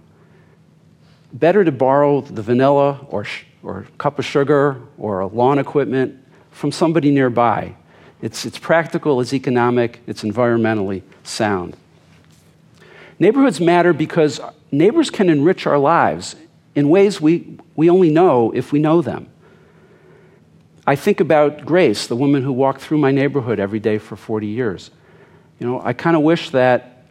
better 1.32 1.64
to 1.64 1.72
borrow 1.72 2.20
the 2.20 2.42
vanilla 2.42 3.04
or, 3.08 3.26
or 3.62 3.80
a 3.80 3.84
cup 3.98 4.18
of 4.18 4.24
sugar 4.24 4.80
or 4.98 5.20
a 5.20 5.26
lawn 5.26 5.58
equipment 5.58 6.16
from 6.50 6.72
somebody 6.72 7.10
nearby. 7.10 7.74
It's, 8.20 8.44
it's 8.44 8.58
practical, 8.58 9.20
it's 9.20 9.32
economic, 9.32 10.00
it's 10.06 10.22
environmentally 10.22 11.02
sound. 11.22 11.76
Neighborhoods 13.18 13.60
matter 13.60 13.92
because 13.92 14.40
neighbors 14.70 15.10
can 15.10 15.28
enrich 15.28 15.66
our 15.66 15.78
lives 15.78 16.36
in 16.74 16.88
ways 16.88 17.20
we, 17.20 17.58
we 17.76 17.90
only 17.90 18.10
know 18.10 18.52
if 18.52 18.72
we 18.72 18.78
know 18.78 19.02
them. 19.02 19.28
I 20.86 20.96
think 20.96 21.20
about 21.20 21.66
Grace, 21.66 22.06
the 22.06 22.16
woman 22.16 22.42
who 22.42 22.52
walked 22.52 22.80
through 22.80 22.98
my 22.98 23.10
neighborhood 23.10 23.60
every 23.60 23.80
day 23.80 23.98
for 23.98 24.16
40 24.16 24.46
years. 24.46 24.90
You 25.58 25.66
know, 25.66 25.82
I 25.84 25.92
kind 25.92 26.16
of 26.16 26.22
wish 26.22 26.50
that, 26.50 27.04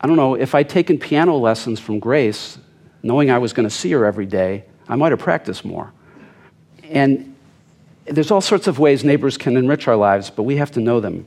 I 0.00 0.06
don't 0.06 0.16
know, 0.16 0.34
if 0.34 0.54
I'd 0.54 0.68
taken 0.68 0.98
piano 0.98 1.36
lessons 1.36 1.80
from 1.80 1.98
Grace, 1.98 2.58
knowing 3.02 3.30
I 3.30 3.38
was 3.38 3.52
going 3.52 3.68
to 3.68 3.74
see 3.74 3.90
her 3.92 4.04
every 4.04 4.26
day, 4.26 4.64
I 4.88 4.96
might 4.96 5.12
have 5.12 5.18
practiced 5.18 5.64
more. 5.64 5.92
And 6.84 7.34
there's 8.06 8.30
all 8.30 8.40
sorts 8.40 8.66
of 8.66 8.78
ways 8.78 9.04
neighbors 9.04 9.36
can 9.36 9.56
enrich 9.56 9.86
our 9.86 9.96
lives, 9.96 10.30
but 10.30 10.44
we 10.44 10.56
have 10.56 10.70
to 10.72 10.80
know 10.80 11.00
them 11.00 11.26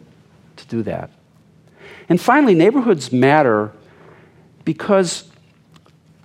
to 0.57 0.65
do 0.67 0.83
that. 0.83 1.11
And 2.09 2.19
finally, 2.19 2.55
neighborhoods 2.55 3.11
matter 3.11 3.71
because 4.65 5.29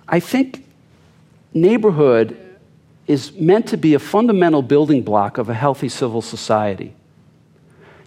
I 0.07 0.19
think 0.19 0.65
neighborhood 1.53 2.37
is 3.05 3.31
meant 3.33 3.67
to 3.67 3.77
be 3.77 3.93
a 3.93 3.99
fundamental 3.99 4.61
building 4.61 5.01
block 5.01 5.37
of 5.37 5.49
a 5.49 5.53
healthy 5.53 5.89
civil 5.89 6.21
society. 6.21 6.93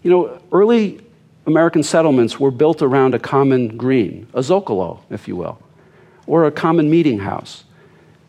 You 0.03 0.11
know, 0.11 0.41
early 0.51 1.01
American 1.45 1.83
settlements 1.83 2.39
were 2.39 2.51
built 2.51 2.81
around 2.81 3.15
a 3.15 3.19
common 3.19 3.77
green, 3.77 4.27
a 4.33 4.41
zocalo, 4.41 4.99
if 5.09 5.27
you 5.27 5.35
will 5.35 5.59
or 6.31 6.45
a 6.45 6.51
common 6.51 6.89
meeting 6.89 7.19
house. 7.19 7.65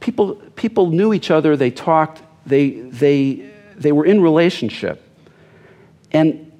People, 0.02 0.34
people 0.56 0.90
knew 0.90 1.14
each 1.14 1.30
other, 1.30 1.56
they 1.56 1.70
talked, 1.70 2.22
they, 2.44 2.70
they, 2.70 3.48
they 3.76 3.92
were 3.92 4.04
in 4.04 4.20
relationship. 4.20 5.00
And 6.10 6.50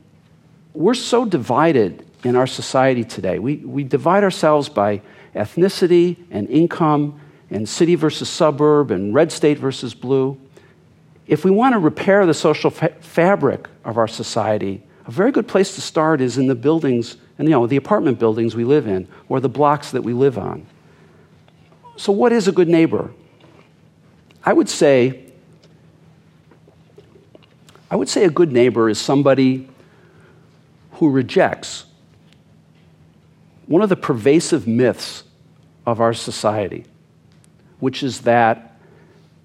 we're 0.73 0.95
so 0.95 1.25
divided 1.25 2.07
in 2.23 2.37
our 2.37 2.47
society 2.47 3.03
today. 3.03 3.41
We, 3.41 3.57
we 3.57 3.83
divide 3.83 4.23
ourselves 4.23 4.69
by 4.69 5.03
ethnicity 5.35 6.19
and 6.31 6.49
income 6.49 7.21
and 7.51 7.69
city 7.69 7.97
versus 7.97 8.29
suburb 8.29 8.93
and 8.93 9.13
red 9.13 9.33
state 9.33 9.59
versus 9.59 9.93
blue. 9.93 10.41
If 11.27 11.45
we 11.45 11.51
want 11.51 11.75
to 11.75 11.81
repair 11.81 12.25
the 12.27 12.35
social 12.35 12.71
fa- 12.71 12.95
fabric 13.01 13.69
of 13.85 13.99
our 13.99 14.09
society, 14.09 14.85
a 15.05 15.11
very 15.11 15.33
good 15.33 15.49
place 15.49 15.75
to 15.75 15.81
start 15.81 16.21
is 16.21 16.39
in 16.39 16.47
the 16.47 16.55
buildings, 16.55 17.17
and 17.39 17.49
you 17.49 17.53
know, 17.53 17.67
the 17.67 17.77
apartment 17.77 18.21
buildings 18.21 18.55
we 18.55 18.65
live 18.65 18.87
in, 18.87 19.09
or 19.29 19.41
the 19.41 19.49
blocks 19.49 19.91
that 19.91 20.03
we 20.03 20.13
live 20.13 20.39
on. 20.39 20.65
So, 21.97 22.13
what 22.13 22.33
is 22.33 22.47
a 22.47 22.53
good 22.53 22.69
neighbor? 22.69 23.11
I 24.45 24.53
would 24.53 24.69
say, 24.69 25.25
I 27.91 27.97
would 27.97 28.09
say 28.09 28.25
a 28.25 28.31
good 28.31 28.53
neighbor 28.53 28.89
is 28.89 28.99
somebody 28.99 29.69
who 30.93 31.11
rejects 31.11 31.85
one 33.67 33.83
of 33.83 33.89
the 33.89 33.97
pervasive 33.97 34.67
myths 34.67 35.25
of 35.87 36.01
our 36.01 36.13
society, 36.13 36.85
which 37.79 38.03
is 38.03 38.23
that 38.23 38.77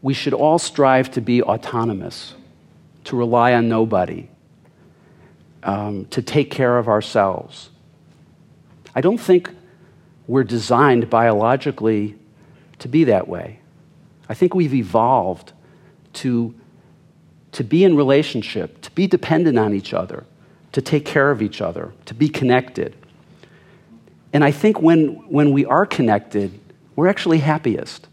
we 0.02 0.14
should 0.14 0.34
all 0.34 0.60
strive 0.60 1.12
to 1.12 1.22
be 1.22 1.42
autonomous, 1.42 2.34
to 3.04 3.16
rely 3.16 3.54
on 3.54 3.70
nobody, 3.70 4.30
um, 5.64 6.06
to 6.06 6.22
take 6.22 6.50
care 6.50 6.78
of 6.78 6.88
ourselves. 6.88 7.70
I 8.96 9.02
don't 9.02 9.18
think 9.18 9.50
we're 10.28 10.44
designed 10.44 11.10
biologically 11.10 12.16
to 12.80 12.88
be 12.88 13.04
that 13.06 13.28
way. 13.28 13.60
I 14.30 14.34
think 14.34 14.54
we've 14.54 14.74
evolved 14.74 15.54
to, 16.14 16.54
to 17.54 17.64
be 17.64 17.84
in 17.84 17.96
relationship, 17.96 18.82
to 18.82 18.92
be 18.92 19.08
dependent 19.08 19.58
on 19.58 19.74
each 19.74 19.94
other, 19.94 20.26
to 20.74 20.82
take 20.82 21.06
care 21.06 21.32
of 21.32 21.42
each 21.42 21.62
other, 21.62 21.94
to 22.06 22.14
be 22.14 22.30
connected. 22.30 22.96
And 24.34 24.44
I 24.44 24.52
think 24.52 24.82
when, 24.82 25.16
when 25.30 25.52
we 25.52 25.66
are 25.66 25.86
connected, 25.86 26.60
we're 26.96 27.08
actually 27.08 27.40
happiest. 27.40 28.08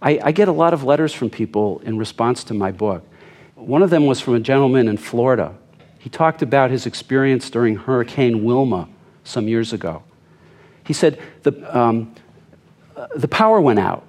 I, 0.00 0.20
I 0.22 0.32
get 0.32 0.48
a 0.48 0.52
lot 0.52 0.74
of 0.74 0.84
letters 0.84 1.12
from 1.12 1.30
people 1.30 1.80
in 1.80 1.96
response 1.96 2.44
to 2.44 2.54
my 2.54 2.72
book. 2.72 3.04
One 3.54 3.82
of 3.82 3.90
them 3.90 4.06
was 4.06 4.20
from 4.20 4.34
a 4.34 4.40
gentleman 4.40 4.88
in 4.88 4.96
Florida. 4.96 5.54
He 5.98 6.10
talked 6.10 6.42
about 6.42 6.70
his 6.70 6.84
experience 6.84 7.48
during 7.48 7.76
Hurricane 7.76 8.42
Wilma 8.42 8.88
some 9.22 9.46
years 9.46 9.72
ago. 9.72 10.02
He 10.84 10.92
said 10.92 11.20
the, 11.44 11.78
um, 11.78 12.14
the 13.14 13.28
power 13.28 13.60
went 13.60 13.78
out 13.78 14.04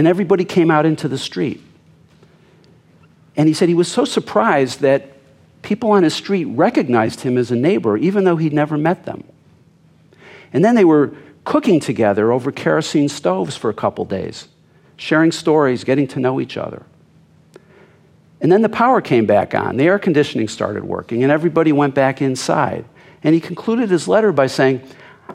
and 0.00 0.08
everybody 0.08 0.46
came 0.46 0.70
out 0.70 0.86
into 0.86 1.08
the 1.08 1.18
street. 1.18 1.62
And 3.36 3.46
he 3.46 3.52
said 3.52 3.68
he 3.68 3.74
was 3.74 3.86
so 3.86 4.06
surprised 4.06 4.80
that 4.80 5.12
people 5.60 5.90
on 5.90 6.04
his 6.04 6.14
street 6.14 6.46
recognized 6.46 7.20
him 7.20 7.36
as 7.36 7.50
a 7.50 7.54
neighbor, 7.54 7.98
even 7.98 8.24
though 8.24 8.38
he'd 8.38 8.54
never 8.54 8.78
met 8.78 9.04
them. 9.04 9.24
And 10.54 10.64
then 10.64 10.74
they 10.74 10.86
were 10.86 11.12
cooking 11.44 11.80
together 11.80 12.32
over 12.32 12.50
kerosene 12.50 13.10
stoves 13.10 13.58
for 13.58 13.68
a 13.68 13.74
couple 13.74 14.06
days, 14.06 14.48
sharing 14.96 15.32
stories, 15.32 15.84
getting 15.84 16.08
to 16.08 16.18
know 16.18 16.40
each 16.40 16.56
other. 16.56 16.86
And 18.40 18.50
then 18.50 18.62
the 18.62 18.70
power 18.70 19.02
came 19.02 19.26
back 19.26 19.54
on, 19.54 19.76
the 19.76 19.84
air 19.84 19.98
conditioning 19.98 20.48
started 20.48 20.82
working, 20.82 21.22
and 21.22 21.30
everybody 21.30 21.72
went 21.72 21.94
back 21.94 22.22
inside. 22.22 22.86
And 23.22 23.34
he 23.34 23.40
concluded 23.42 23.90
his 23.90 24.08
letter 24.08 24.32
by 24.32 24.46
saying, 24.46 24.80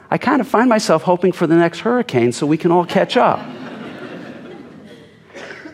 I 0.09 0.17
kind 0.17 0.41
of 0.41 0.47
find 0.47 0.67
myself 0.67 1.03
hoping 1.03 1.33
for 1.33 1.45
the 1.45 1.55
next 1.55 1.81
hurricane 1.81 2.31
so 2.31 2.47
we 2.47 2.57
can 2.57 2.71
all 2.71 2.83
catch 2.83 3.15
up. 3.15 3.47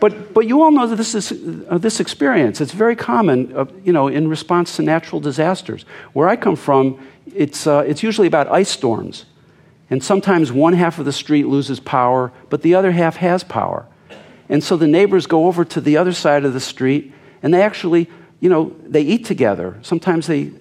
But, 0.02 0.34
but 0.34 0.48
you 0.48 0.64
all 0.64 0.72
know 0.72 0.88
that 0.88 0.96
this 0.96 1.14
is 1.14 1.32
uh, 1.70 1.78
this 1.78 2.00
experience. 2.00 2.60
It's 2.60 2.72
very 2.72 2.96
common, 2.96 3.56
uh, 3.56 3.66
you 3.84 3.94
know, 3.94 4.08
in 4.08 4.28
response 4.28 4.76
to 4.78 4.82
natural 4.82 5.22
disasters. 5.22 5.86
Where 6.14 6.28
I 6.28 6.36
come 6.36 6.56
from, 6.56 7.00
it's, 7.36 7.68
uh, 7.68 7.84
it's 7.86 8.02
usually 8.02 8.26
about 8.26 8.48
ice 8.48 8.70
storms. 8.70 9.26
And 9.92 10.04
sometimes 10.04 10.52
one 10.52 10.74
half 10.74 10.98
of 10.98 11.06
the 11.06 11.14
street 11.14 11.46
loses 11.46 11.80
power, 11.80 12.32
but 12.50 12.64
the 12.64 12.74
other 12.74 12.92
half 12.92 13.18
has 13.18 13.44
power. 13.44 13.86
And 14.50 14.64
so 14.64 14.76
the 14.76 14.88
neighbors 14.88 15.28
go 15.28 15.46
over 15.46 15.64
to 15.66 15.80
the 15.80 15.98
other 15.98 16.14
side 16.14 16.46
of 16.46 16.54
the 16.54 16.60
street 16.60 17.14
and 17.44 17.54
they 17.54 17.62
actually, 17.62 18.10
you 18.40 18.50
know, 18.50 18.76
they 18.84 19.04
eat 19.04 19.26
together. 19.26 19.78
Sometimes 19.84 20.26
they, 20.26 20.52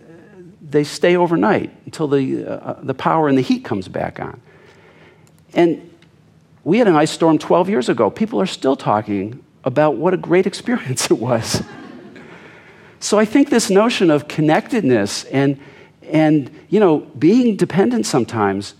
they 0.61 0.85
stay 0.85 1.17
overnight 1.17 1.75
until 1.87 2.09
the, 2.09 2.45
uh, 2.45 2.81
the 2.83 2.95
power 2.95 3.27
and 3.27 3.39
the 3.39 3.43
heat 3.43 3.65
comes 3.65 3.89
back 3.89 4.21
on. 4.21 4.39
And 5.55 5.90
we 6.65 6.79
had 6.79 6.89
an 6.89 6.97
ice 6.97 7.11
storm 7.11 7.39
12 7.39 7.69
years 7.69 7.89
ago. 7.89 8.11
People 8.11 8.41
are 8.41 8.47
still 8.47 8.77
talking 8.77 9.43
about 9.65 9.97
what 9.97 10.15
a 10.15 10.17
great 10.17 10.47
experience 10.47 11.11
it 11.11 11.19
was. 11.19 11.63
so 13.01 13.19
I 13.19 13.25
think 13.25 13.51
this 13.51 13.71
notion 13.71 14.11
of 14.11 14.29
connectedness 14.29 15.25
and, 15.25 15.59
and 16.03 16.51
you 16.69 16.81
know, 16.81 16.99
being 17.19 17.57
dependent 17.57 18.07
sometimes 18.07 18.75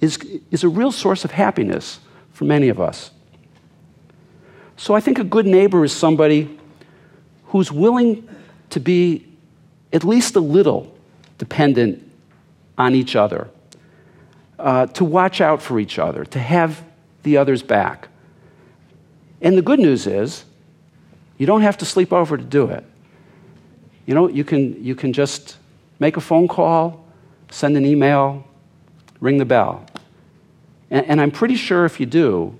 is, 0.00 0.18
is 0.50 0.64
a 0.64 0.68
real 0.68 0.92
source 0.92 1.24
of 1.24 1.30
happiness 1.30 2.00
for 2.32 2.44
many 2.44 2.68
of 2.68 2.80
us. 2.80 3.10
So 4.76 4.94
I 4.94 5.00
think 5.00 5.18
a 5.18 5.24
good 5.24 5.46
neighbor 5.46 5.84
is 5.84 5.92
somebody 5.92 6.58
who's 7.46 7.70
willing 7.70 8.28
to 8.70 8.80
be 8.80 9.26
at 9.92 10.04
least 10.04 10.34
a 10.36 10.40
little 10.40 10.92
dependent 11.38 12.10
on 12.78 12.94
each 12.94 13.14
other, 13.14 13.48
uh, 14.62 14.86
to 14.86 15.04
watch 15.04 15.40
out 15.40 15.60
for 15.60 15.78
each 15.78 15.98
other, 15.98 16.24
to 16.24 16.38
have 16.38 16.82
the 17.24 17.36
other's 17.36 17.62
back. 17.62 18.08
And 19.40 19.58
the 19.58 19.62
good 19.62 19.80
news 19.80 20.06
is, 20.06 20.44
you 21.36 21.46
don't 21.46 21.62
have 21.62 21.76
to 21.78 21.84
sleep 21.84 22.12
over 22.12 22.36
to 22.36 22.44
do 22.44 22.66
it. 22.66 22.84
You 24.06 24.14
know, 24.14 24.28
you 24.28 24.44
can, 24.44 24.82
you 24.82 24.94
can 24.94 25.12
just 25.12 25.56
make 25.98 26.16
a 26.16 26.20
phone 26.20 26.46
call, 26.46 27.04
send 27.50 27.76
an 27.76 27.84
email, 27.84 28.46
ring 29.20 29.38
the 29.38 29.44
bell. 29.44 29.84
And, 30.90 31.06
and 31.06 31.20
I'm 31.20 31.32
pretty 31.32 31.56
sure 31.56 31.84
if 31.84 31.98
you 31.98 32.06
do, 32.06 32.56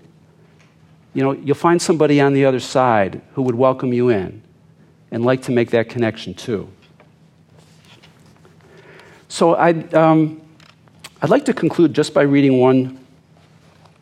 you 1.14 1.22
know, 1.22 1.32
you'll 1.32 1.54
find 1.54 1.80
somebody 1.80 2.20
on 2.20 2.32
the 2.32 2.44
other 2.44 2.60
side 2.60 3.22
who 3.34 3.42
would 3.42 3.54
welcome 3.54 3.92
you 3.92 4.08
in 4.08 4.42
and 5.12 5.24
like 5.24 5.42
to 5.42 5.52
make 5.52 5.70
that 5.70 5.88
connection 5.88 6.34
too. 6.34 6.68
So 9.28 9.54
I'd, 9.54 9.94
um, 9.94 10.41
I'd 11.22 11.30
like 11.30 11.44
to 11.44 11.54
conclude 11.54 11.94
just 11.94 12.14
by 12.14 12.22
reading 12.22 12.58
one 12.58 12.98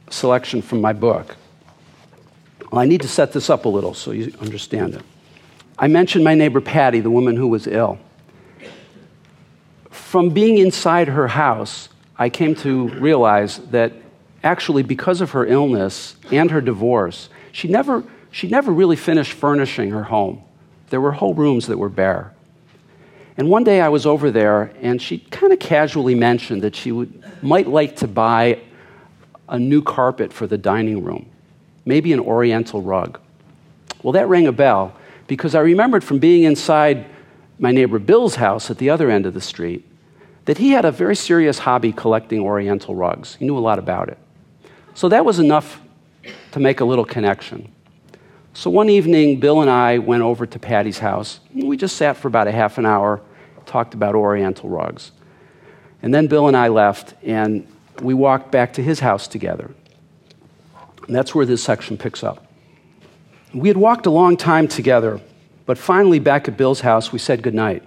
selection 0.09 0.63
from 0.63 0.81
my 0.81 0.95
book. 0.95 1.37
Well, 2.73 2.81
I 2.81 2.87
need 2.87 3.03
to 3.03 3.09
set 3.09 3.35
this 3.35 3.51
up 3.51 3.67
a 3.67 3.69
little 3.69 3.93
so 3.93 4.13
you 4.13 4.33
understand 4.41 4.95
it. 4.95 5.03
I 5.79 5.87
mentioned 5.87 6.25
my 6.25 6.35
neighbor 6.35 6.63
Patty, 6.63 7.01
the 7.01 7.11
woman 7.11 7.37
who 7.37 7.47
was 7.47 7.67
ill. 7.67 7.99
From 9.91 10.31
being 10.31 10.57
inside 10.57 11.09
her 11.09 11.29
house, 11.29 11.91
I 12.17 12.31
came 12.31 12.55
to 12.57 12.89
realize 12.89 13.59
that 13.71 13.93
actually, 14.43 14.83
because 14.83 15.21
of 15.21 15.33
her 15.33 15.45
illness 15.45 16.17
and 16.33 16.51
her 16.51 16.63
divorce, 16.63 17.29
she 17.53 17.69
never, 17.69 18.03
she 18.31 18.49
never 18.49 18.73
really 18.73 18.97
finished 18.97 19.35
furnishing 19.35 19.91
her 19.91 20.05
home. 20.05 20.43
There 20.89 21.03
were 21.03 21.13
whole 21.13 21.35
rooms 21.35 21.67
that 21.67 21.77
were 21.77 21.91
bare. 21.91 22.33
And 23.41 23.49
one 23.49 23.65
day 23.65 23.81
I 23.81 23.89
was 23.89 24.05
over 24.05 24.31
there, 24.31 24.71
and 24.83 25.01
she 25.01 25.17
kind 25.17 25.51
of 25.51 25.59
casually 25.59 26.15
mentioned 26.15 26.61
that 26.61 26.77
she 26.77 26.93
would, 26.93 27.25
might 27.43 27.67
like 27.67 27.97
to 27.97 28.07
buy 28.07 28.61
a 29.49 29.59
new 29.59 29.81
carpet 29.81 30.31
for 30.31 30.47
the 30.47 30.59
dining 30.59 31.03
room, 31.03 31.25
maybe 31.87 32.13
an 32.13 32.21
oriental 32.21 32.83
rug. 32.83 33.19
Well, 34.03 34.13
that 34.13 34.29
rang 34.29 34.47
a 34.47 34.53
bell 34.53 34.95
because 35.27 35.55
I 35.55 35.61
remembered 35.61 36.05
from 36.05 36.19
being 36.19 36.43
inside 36.43 37.07
my 37.59 37.73
neighbor 37.73 37.99
Bill's 37.99 38.35
house 38.35 38.71
at 38.71 38.77
the 38.77 38.91
other 38.91 39.11
end 39.11 39.25
of 39.25 39.33
the 39.33 39.41
street 39.41 39.87
that 40.45 40.59
he 40.59 40.73
had 40.73 40.85
a 40.85 40.93
very 40.93 41.17
serious 41.17 41.61
hobby 41.61 41.93
collecting 41.93 42.41
oriental 42.41 42.95
rugs. 42.95 43.37
He 43.37 43.47
knew 43.47 43.57
a 43.57 43.59
lot 43.59 43.79
about 43.79 44.11
it. 44.11 44.19
So 44.93 45.09
that 45.09 45.25
was 45.25 45.39
enough 45.39 45.81
to 46.53 46.61
make 46.61 46.81
a 46.81 46.85
little 46.85 47.07
connection. 47.07 47.73
So 48.53 48.69
one 48.69 48.91
evening, 48.91 49.41
Bill 49.41 49.63
and 49.63 49.71
I 49.71 49.97
went 49.97 50.23
over 50.23 50.45
to 50.45 50.59
Patty's 50.59 50.99
house. 50.99 51.41
We 51.55 51.79
just 51.79 51.97
sat 51.97 52.19
for 52.19 52.29
about 52.29 52.47
a 52.47 52.53
half 52.53 52.77
an 52.77 52.85
hour, 52.85 53.23
talked 53.71 53.95
about 53.95 54.15
Oriental 54.15 54.69
rugs. 54.69 55.13
And 56.03 56.13
then 56.13 56.27
Bill 56.27 56.49
and 56.49 56.57
I 56.57 56.69
left, 56.69 57.15
and 57.23 57.67
we 58.03 58.15
walked 58.15 58.51
back 58.51 58.73
to 58.75 58.83
his 58.83 59.01
house 59.01 59.29
together. 59.29 59.71
And 61.07 61.15
that's 61.15 61.35
where 61.35 61.47
this 61.47 61.63
section 61.63 61.97
picks 61.97 62.25
up. 62.25 62.47
We 63.55 63.69
had 63.69 63.77
walked 63.77 64.07
a 64.07 64.11
long 64.11 64.37
time 64.37 64.69
together, 64.69 65.21
but 65.67 65.79
finally, 65.79 66.19
back 66.19 66.49
at 66.49 66.57
Bill's 66.57 66.81
house, 66.81 67.13
we 67.13 67.19
said 67.19 67.43
goodnight. 67.43 67.83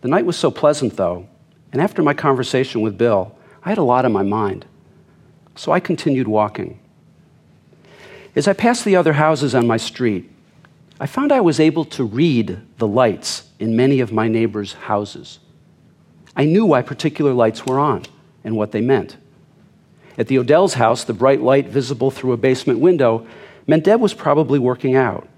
The 0.00 0.08
night 0.08 0.26
was 0.26 0.36
so 0.36 0.50
pleasant, 0.50 0.96
though, 0.96 1.26
and 1.72 1.80
after 1.80 2.02
my 2.02 2.14
conversation 2.14 2.80
with 2.80 2.98
Bill, 2.98 3.36
I 3.64 3.68
had 3.70 3.78
a 3.78 3.82
lot 3.82 4.04
on 4.04 4.12
my 4.12 4.22
mind. 4.22 4.66
So 5.56 5.72
I 5.72 5.80
continued 5.80 6.28
walking. 6.28 6.78
As 8.36 8.48
I 8.48 8.52
passed 8.52 8.84
the 8.84 8.96
other 8.96 9.14
houses 9.14 9.54
on 9.54 9.66
my 9.66 9.76
street, 9.76 10.30
I 11.00 11.06
found 11.06 11.32
I 11.32 11.40
was 11.40 11.58
able 11.58 11.84
to 11.86 12.04
read 12.04 12.60
the 12.78 12.86
lights 12.86 13.48
in 13.58 13.74
many 13.74 14.00
of 14.00 14.12
my 14.12 14.28
neighbors' 14.28 14.74
houses. 14.74 15.40
I 16.36 16.44
knew 16.44 16.66
why 16.66 16.82
particular 16.82 17.32
lights 17.32 17.66
were 17.66 17.80
on 17.80 18.04
and 18.44 18.56
what 18.56 18.72
they 18.72 18.80
meant. 18.80 19.16
At 20.16 20.28
the 20.28 20.38
Odell's 20.38 20.74
house, 20.74 21.02
the 21.02 21.12
bright 21.12 21.40
light 21.40 21.68
visible 21.68 22.10
through 22.10 22.32
a 22.32 22.36
basement 22.36 22.78
window 22.78 23.26
meant 23.66 23.84
Deb 23.84 24.00
was 24.00 24.14
probably 24.14 24.58
working 24.58 24.94
out. 24.94 25.28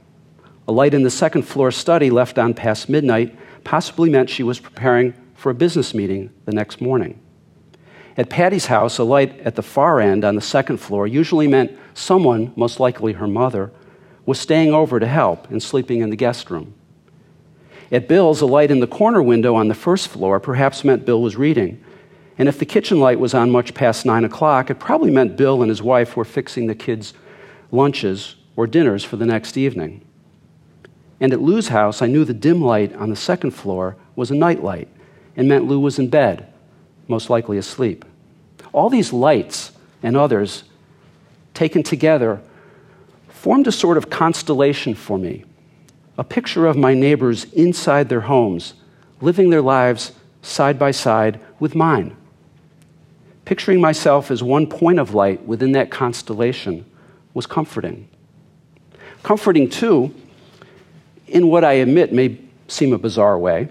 A 0.69 0.73
light 0.73 0.93
in 0.93 1.03
the 1.03 1.11
second 1.11 1.43
floor 1.43 1.71
study 1.71 2.11
left 2.11 2.39
on 2.39 2.53
past 2.53 2.89
midnight 2.89 3.35
possibly 3.65 4.11
meant 4.11 4.29
she 4.29 4.43
was 4.43 4.61
preparing 4.61 5.15
for 5.35 5.51
a 5.51 5.55
business 5.55 5.95
meeting 5.95 6.31
the 6.45 6.53
next 6.53 6.81
morning. 6.81 7.19
At 8.19 8.29
Patty's 8.31 8.67
house, 8.67 8.99
a 8.99 9.05
light 9.05 9.39
at 9.41 9.55
the 9.55 9.63
far 9.63 10.01
end 10.01 10.25
on 10.25 10.35
the 10.35 10.41
second 10.41 10.79
floor 10.79 11.07
usually 11.07 11.47
meant 11.47 11.73
someone, 11.95 12.53
most 12.57 12.81
likely 12.81 13.15
her 13.15 13.29
mother, 13.29 13.71
was 14.27 14.39
staying 14.39 14.75
over 14.75 15.01
to 15.01 15.07
help 15.07 15.51
and 15.51 15.63
sleeping 15.63 16.01
in 16.01 16.11
the 16.11 16.17
guest 16.17 16.51
room. 16.51 16.75
At 17.91 18.09
Bill's, 18.09 18.41
a 18.41 18.47
light 18.47 18.71
in 18.71 18.81
the 18.81 18.87
corner 18.87 19.23
window 19.23 19.55
on 19.55 19.69
the 19.69 19.75
first 19.75 20.09
floor 20.09 20.41
perhaps 20.41 20.85
meant 20.85 21.07
Bill 21.07 21.23
was 21.23 21.37
reading. 21.37 21.83
And 22.37 22.49
if 22.49 22.59
the 22.59 22.67
kitchen 22.67 23.01
light 23.01 23.21
was 23.21 23.33
on 23.33 23.51
much 23.51 23.73
past 23.73 24.05
nine 24.05 24.25
o'clock, 24.25 24.69
it 24.69 24.81
probably 24.81 25.11
meant 25.11 25.37
Bill 25.37 25.63
and 25.63 25.71
his 25.71 25.83
wife 25.83 26.17
were 26.17 26.25
fixing 26.25 26.67
the 26.67 26.75
kids' 26.75 27.15
lunches 27.71 28.35
or 28.57 28.67
dinners 28.67 29.05
for 29.05 29.17
the 29.17 29.25
next 29.25 29.57
evening. 29.57 30.05
And 31.21 31.33
at 31.33 31.41
Lou's 31.41 31.69
house, 31.69 32.03
I 32.03 32.07
knew 32.07 32.25
the 32.25 32.35
dim 32.35 32.61
light 32.61 32.95
on 32.97 33.09
the 33.09 33.17
second 33.17 33.53
floor 33.53 33.97
was 34.17 34.31
a 34.31 34.35
night 34.35 34.63
light 34.63 34.89
and 35.37 35.49
meant 35.49 35.67
Lou 35.67 35.79
was 35.79 35.99
in 35.99 36.09
bed 36.09 36.53
most 37.09 37.31
likely 37.31 37.59
asleep. 37.59 38.05
All 38.73 38.91
these 38.91 39.13
lights 39.13 39.73
and 40.03 40.17
others, 40.17 40.65
taken 41.55 41.83
together, 41.83 42.41
formed 43.47 43.69
a 43.69 43.71
sort 43.71 43.97
of 43.97 44.11
constellation 44.11 44.93
for 44.93 45.17
me, 45.17 45.45
a 46.19 46.25
picture 46.25 46.67
of 46.67 46.77
my 46.77 46.93
neighbors 46.93 47.45
inside 47.53 48.09
their 48.09 48.23
homes, 48.23 48.75
living 49.21 49.51
their 49.51 49.63
lives 49.63 50.11
side 50.43 50.77
by 50.77 50.91
side 50.91 51.39
with 51.61 51.73
mine. 51.73 52.17
Picturing 53.45 53.81
myself 53.81 54.33
as 54.33 54.43
one 54.43 54.67
point 54.67 54.99
of 54.99 55.15
light 55.15 55.41
within 55.47 55.71
that 55.71 55.93
constellation 55.93 56.85
was 57.35 57.47
comforting. 57.47 58.09
Comforting, 59.23 59.71
too, 59.71 60.13
in 61.29 61.47
what 61.47 61.63
I 61.63 61.75
admit 61.75 62.13
may 62.13 62.41
seem 62.67 62.93
a 62.93 62.99
bizarre 62.99 63.39
way, 63.39 63.69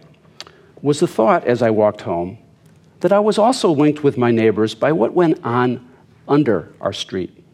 was 0.81 1.01
the 1.01 1.07
thought 1.07 1.43
as 1.43 1.61
I 1.61 1.69
walked 1.69 1.99
home 1.99 2.37
that 3.01 3.11
I 3.11 3.19
was 3.19 3.37
also 3.37 3.73
linked 3.73 4.05
with 4.05 4.17
my 4.17 4.31
neighbors 4.31 4.73
by 4.73 4.93
what 4.93 5.13
went 5.13 5.43
on 5.43 5.85
under 6.29 6.73
our 6.79 6.93
street. 6.93 7.44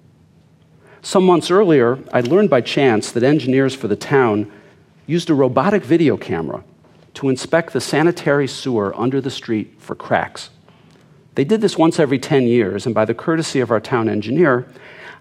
Some 1.03 1.25
months 1.25 1.49
earlier, 1.49 1.97
I 2.13 2.21
learned 2.21 2.51
by 2.51 2.61
chance 2.61 3.11
that 3.11 3.23
engineers 3.23 3.73
for 3.73 3.87
the 3.87 3.95
town 3.95 4.51
used 5.07 5.31
a 5.31 5.33
robotic 5.33 5.83
video 5.83 6.15
camera 6.15 6.63
to 7.15 7.27
inspect 7.27 7.73
the 7.73 7.81
sanitary 7.81 8.47
sewer 8.47 8.93
under 8.95 9.19
the 9.19 9.31
street 9.31 9.73
for 9.79 9.95
cracks. 9.95 10.51
They 11.33 11.43
did 11.43 11.59
this 11.59 11.77
once 11.77 11.99
every 11.99 12.19
10 12.19 12.43
years, 12.43 12.85
and 12.85 12.93
by 12.93 13.05
the 13.05 13.15
courtesy 13.15 13.59
of 13.61 13.71
our 13.71 13.79
town 13.79 14.09
engineer, 14.09 14.67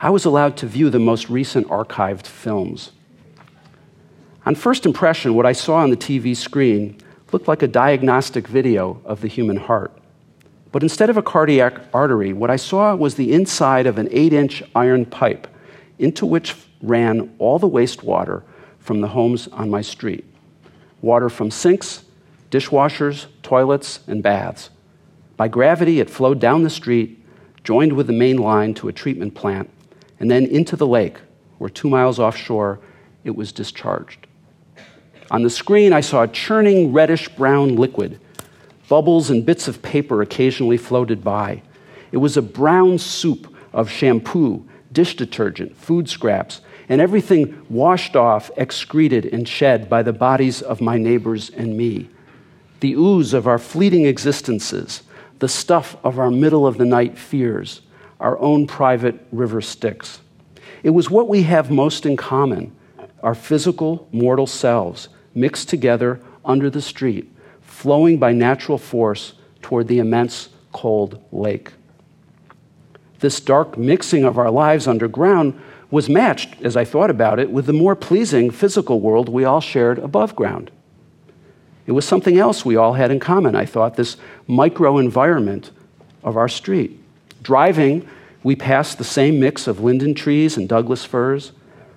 I 0.00 0.10
was 0.10 0.24
allowed 0.24 0.56
to 0.58 0.66
view 0.66 0.90
the 0.90 0.98
most 0.98 1.30
recent 1.30 1.68
archived 1.68 2.26
films. 2.26 2.92
On 4.44 4.54
first 4.54 4.84
impression, 4.84 5.34
what 5.34 5.46
I 5.46 5.52
saw 5.52 5.76
on 5.76 5.90
the 5.90 5.96
TV 5.96 6.36
screen 6.36 6.98
looked 7.32 7.48
like 7.48 7.62
a 7.62 7.68
diagnostic 7.68 8.46
video 8.46 9.00
of 9.04 9.22
the 9.22 9.28
human 9.28 9.56
heart. 9.56 9.96
But 10.72 10.82
instead 10.82 11.10
of 11.10 11.16
a 11.16 11.22
cardiac 11.22 11.80
artery, 11.94 12.32
what 12.32 12.50
I 12.50 12.56
saw 12.56 12.94
was 12.94 13.14
the 13.14 13.32
inside 13.32 13.86
of 13.86 13.98
an 13.98 14.08
8 14.10 14.32
inch 14.32 14.62
iron 14.74 15.06
pipe 15.06 15.46
into 16.00 16.26
which 16.26 16.56
ran 16.82 17.34
all 17.38 17.58
the 17.58 17.68
wastewater 17.68 18.42
from 18.78 19.00
the 19.00 19.08
homes 19.08 19.48
on 19.48 19.70
my 19.70 19.82
street 19.82 20.24
water 21.02 21.30
from 21.30 21.50
sinks, 21.50 22.04
dishwashers, 22.50 23.26
toilets, 23.42 24.00
and 24.06 24.22
baths. 24.22 24.70
By 25.36 25.48
gravity, 25.48 26.00
it 26.00 26.10
flowed 26.10 26.40
down 26.40 26.62
the 26.62 26.70
street, 26.70 27.24
joined 27.64 27.92
with 27.92 28.06
the 28.06 28.12
main 28.12 28.36
line 28.36 28.74
to 28.74 28.88
a 28.88 28.92
treatment 28.92 29.34
plant, 29.34 29.70
and 30.18 30.30
then 30.30 30.44
into 30.46 30.76
the 30.76 30.86
lake, 30.86 31.18
where 31.58 31.70
two 31.70 31.88
miles 31.88 32.18
offshore 32.18 32.80
it 33.24 33.34
was 33.34 33.52
discharged. 33.52 34.26
On 35.30 35.42
the 35.42 35.50
screen, 35.50 35.92
I 35.92 36.00
saw 36.00 36.22
a 36.22 36.28
churning 36.28 36.92
reddish 36.92 37.28
brown 37.30 37.76
liquid. 37.76 38.20
Bubbles 38.88 39.30
and 39.30 39.46
bits 39.46 39.68
of 39.68 39.80
paper 39.82 40.20
occasionally 40.20 40.76
floated 40.76 41.22
by. 41.22 41.62
It 42.10 42.16
was 42.16 42.36
a 42.36 42.42
brown 42.42 42.98
soup 42.98 43.54
of 43.72 43.88
shampoo, 43.88 44.68
dish 44.92 45.16
detergent, 45.16 45.76
food 45.76 46.08
scraps, 46.08 46.60
and 46.88 47.00
everything 47.00 47.64
washed 47.68 48.16
off, 48.16 48.50
excreted, 48.56 49.24
and 49.26 49.48
shed 49.48 49.88
by 49.88 50.02
the 50.02 50.12
bodies 50.12 50.60
of 50.60 50.80
my 50.80 50.98
neighbors 50.98 51.50
and 51.50 51.76
me. 51.76 52.08
The 52.80 52.94
ooze 52.94 53.32
of 53.32 53.46
our 53.46 53.58
fleeting 53.58 54.06
existences, 54.06 55.02
the 55.38 55.48
stuff 55.48 55.96
of 56.02 56.18
our 56.18 56.30
middle 56.30 56.66
of 56.66 56.78
the 56.78 56.84
night 56.84 57.16
fears, 57.16 57.82
our 58.18 58.38
own 58.38 58.66
private 58.66 59.18
river 59.32 59.60
Styx. 59.60 60.20
It 60.82 60.90
was 60.90 61.10
what 61.10 61.28
we 61.28 61.42
have 61.44 61.70
most 61.70 62.06
in 62.06 62.16
common 62.16 62.76
our 63.22 63.34
physical, 63.34 64.08
mortal 64.12 64.46
selves 64.46 65.08
mixed 65.34 65.68
together 65.68 66.20
under 66.42 66.70
the 66.70 66.80
street, 66.80 67.30
flowing 67.60 68.18
by 68.18 68.32
natural 68.32 68.78
force 68.78 69.34
toward 69.60 69.88
the 69.88 69.98
immense 69.98 70.48
cold 70.72 71.22
lake. 71.30 71.72
This 73.20 73.40
dark 73.40 73.78
mixing 73.78 74.24
of 74.24 74.38
our 74.38 74.50
lives 74.50 74.86
underground 74.86 75.58
was 75.90 76.08
matched, 76.08 76.60
as 76.62 76.76
I 76.76 76.84
thought 76.84 77.10
about 77.10 77.38
it, 77.38 77.50
with 77.50 77.66
the 77.66 77.72
more 77.72 77.96
pleasing 77.96 78.50
physical 78.50 79.00
world 79.00 79.28
we 79.28 79.44
all 79.44 79.60
shared 79.60 79.98
above 79.98 80.36
ground. 80.36 80.70
It 81.86 81.92
was 81.92 82.04
something 82.04 82.38
else 82.38 82.64
we 82.64 82.76
all 82.76 82.94
had 82.94 83.10
in 83.10 83.20
common, 83.20 83.56
I 83.56 83.66
thought, 83.66 83.96
this 83.96 84.16
micro 84.46 84.98
environment 84.98 85.70
of 86.22 86.36
our 86.36 86.48
street. 86.48 86.98
Driving, 87.42 88.08
we 88.42 88.56
passed 88.56 88.98
the 88.98 89.04
same 89.04 89.40
mix 89.40 89.66
of 89.66 89.80
linden 89.80 90.14
trees 90.14 90.56
and 90.56 90.68
Douglas 90.68 91.04
firs, 91.04 91.52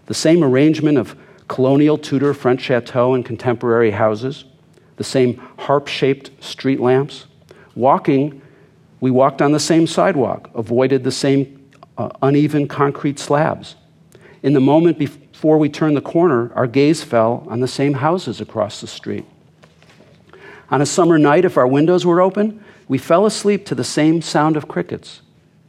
the 0.07 0.13
same 0.13 0.43
arrangement 0.43 0.97
of 0.97 1.15
colonial 1.47 1.97
Tudor 1.97 2.33
French 2.33 2.61
chateau 2.61 3.13
and 3.13 3.23
contemporary 3.23 3.91
houses, 3.91 4.45
the 4.97 5.03
same 5.03 5.37
harp 5.59 5.87
shaped 5.87 6.31
street 6.43 6.79
lamps. 6.79 7.25
Walking, 7.75 8.41
we 9.03 9.11
walked 9.11 9.41
on 9.41 9.51
the 9.51 9.59
same 9.59 9.85
sidewalk, 9.85 10.49
avoided 10.55 11.03
the 11.03 11.11
same 11.11 11.69
uh, 11.97 12.07
uneven 12.21 12.69
concrete 12.69 13.19
slabs. 13.19 13.75
In 14.43 14.53
the 14.53 14.61
moment 14.61 14.97
before 14.97 15.57
we 15.57 15.67
turned 15.67 15.97
the 15.97 16.01
corner, 16.01 16.53
our 16.55 16.67
gaze 16.67 17.03
fell 17.03 17.45
on 17.49 17.59
the 17.59 17.67
same 17.67 17.95
houses 17.95 18.39
across 18.39 18.79
the 18.79 18.87
street. 18.87 19.25
On 20.71 20.81
a 20.81 20.85
summer 20.85 21.17
night, 21.19 21.43
if 21.43 21.57
our 21.57 21.67
windows 21.67 22.05
were 22.05 22.21
open, 22.21 22.63
we 22.87 22.97
fell 22.97 23.25
asleep 23.25 23.65
to 23.65 23.75
the 23.75 23.83
same 23.83 24.21
sound 24.21 24.55
of 24.55 24.69
crickets. 24.69 25.21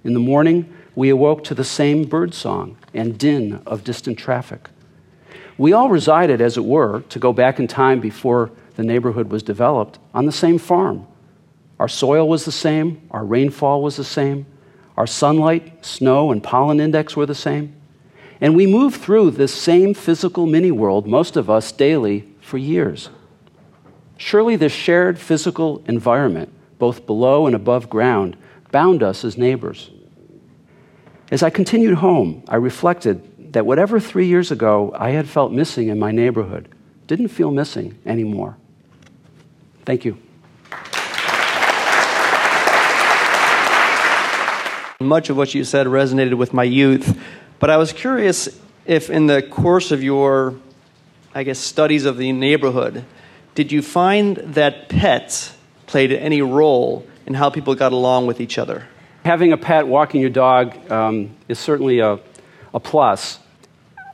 In 0.04 0.14
the 0.14 0.20
morning, 0.20 0.72
we 0.94 1.08
awoke 1.08 1.42
to 1.42 1.56
the 1.56 1.64
same 1.64 2.04
bird 2.04 2.34
song 2.34 2.78
and 2.94 3.18
din 3.18 3.60
of 3.66 3.82
distant 3.82 4.16
traffic. 4.16 4.68
We 5.58 5.72
all 5.72 5.88
resided, 5.88 6.40
as 6.40 6.56
it 6.56 6.64
were, 6.64 7.00
to 7.08 7.18
go 7.18 7.32
back 7.32 7.58
in 7.58 7.66
time 7.66 7.98
before 7.98 8.52
the 8.76 8.84
neighborhood 8.84 9.32
was 9.32 9.42
developed, 9.42 9.98
on 10.14 10.24
the 10.24 10.30
same 10.30 10.56
farm. 10.56 11.08
Our 11.78 11.88
soil 11.88 12.28
was 12.28 12.44
the 12.44 12.52
same, 12.52 13.06
our 13.10 13.24
rainfall 13.24 13.82
was 13.82 13.96
the 13.96 14.04
same, 14.04 14.46
our 14.96 15.06
sunlight, 15.06 15.84
snow, 15.84 16.30
and 16.30 16.42
pollen 16.42 16.80
index 16.80 17.16
were 17.16 17.26
the 17.26 17.34
same. 17.34 17.74
And 18.40 18.54
we 18.54 18.66
moved 18.66 19.00
through 19.00 19.32
this 19.32 19.54
same 19.54 19.94
physical 19.94 20.46
mini 20.46 20.70
world, 20.70 21.06
most 21.06 21.36
of 21.36 21.50
us 21.50 21.72
daily, 21.72 22.28
for 22.40 22.58
years. 22.58 23.10
Surely 24.16 24.56
this 24.56 24.72
shared 24.72 25.18
physical 25.18 25.82
environment, 25.86 26.52
both 26.78 27.06
below 27.06 27.46
and 27.46 27.56
above 27.56 27.90
ground, 27.90 28.36
bound 28.70 29.02
us 29.02 29.24
as 29.24 29.36
neighbors. 29.36 29.90
As 31.30 31.42
I 31.42 31.50
continued 31.50 31.94
home, 31.94 32.44
I 32.48 32.56
reflected 32.56 33.52
that 33.54 33.66
whatever 33.66 33.98
three 33.98 34.26
years 34.26 34.50
ago 34.50 34.94
I 34.96 35.10
had 35.10 35.28
felt 35.28 35.52
missing 35.52 35.88
in 35.88 35.98
my 35.98 36.12
neighborhood 36.12 36.68
didn't 37.06 37.28
feel 37.28 37.50
missing 37.50 37.98
anymore. 38.04 38.56
Thank 39.84 40.04
you. 40.04 40.18
Much 45.04 45.30
of 45.30 45.36
what 45.36 45.54
you 45.54 45.64
said 45.64 45.86
resonated 45.86 46.34
with 46.34 46.52
my 46.52 46.64
youth, 46.64 47.18
but 47.58 47.70
I 47.70 47.76
was 47.76 47.92
curious 47.92 48.48
if, 48.86 49.10
in 49.10 49.26
the 49.26 49.42
course 49.42 49.90
of 49.90 50.02
your, 50.02 50.54
I 51.34 51.42
guess, 51.44 51.58
studies 51.58 52.04
of 52.04 52.16
the 52.16 52.32
neighborhood, 52.32 53.04
did 53.54 53.70
you 53.70 53.82
find 53.82 54.36
that 54.36 54.88
pets 54.88 55.56
played 55.86 56.12
any 56.12 56.42
role 56.42 57.06
in 57.26 57.34
how 57.34 57.50
people 57.50 57.74
got 57.74 57.92
along 57.92 58.26
with 58.26 58.40
each 58.40 58.58
other? 58.58 58.86
Having 59.24 59.52
a 59.52 59.56
pet, 59.56 59.86
walking 59.86 60.20
your 60.20 60.30
dog, 60.30 60.90
um, 60.90 61.30
is 61.48 61.58
certainly 61.58 62.00
a, 62.00 62.18
a 62.74 62.80
plus, 62.80 63.38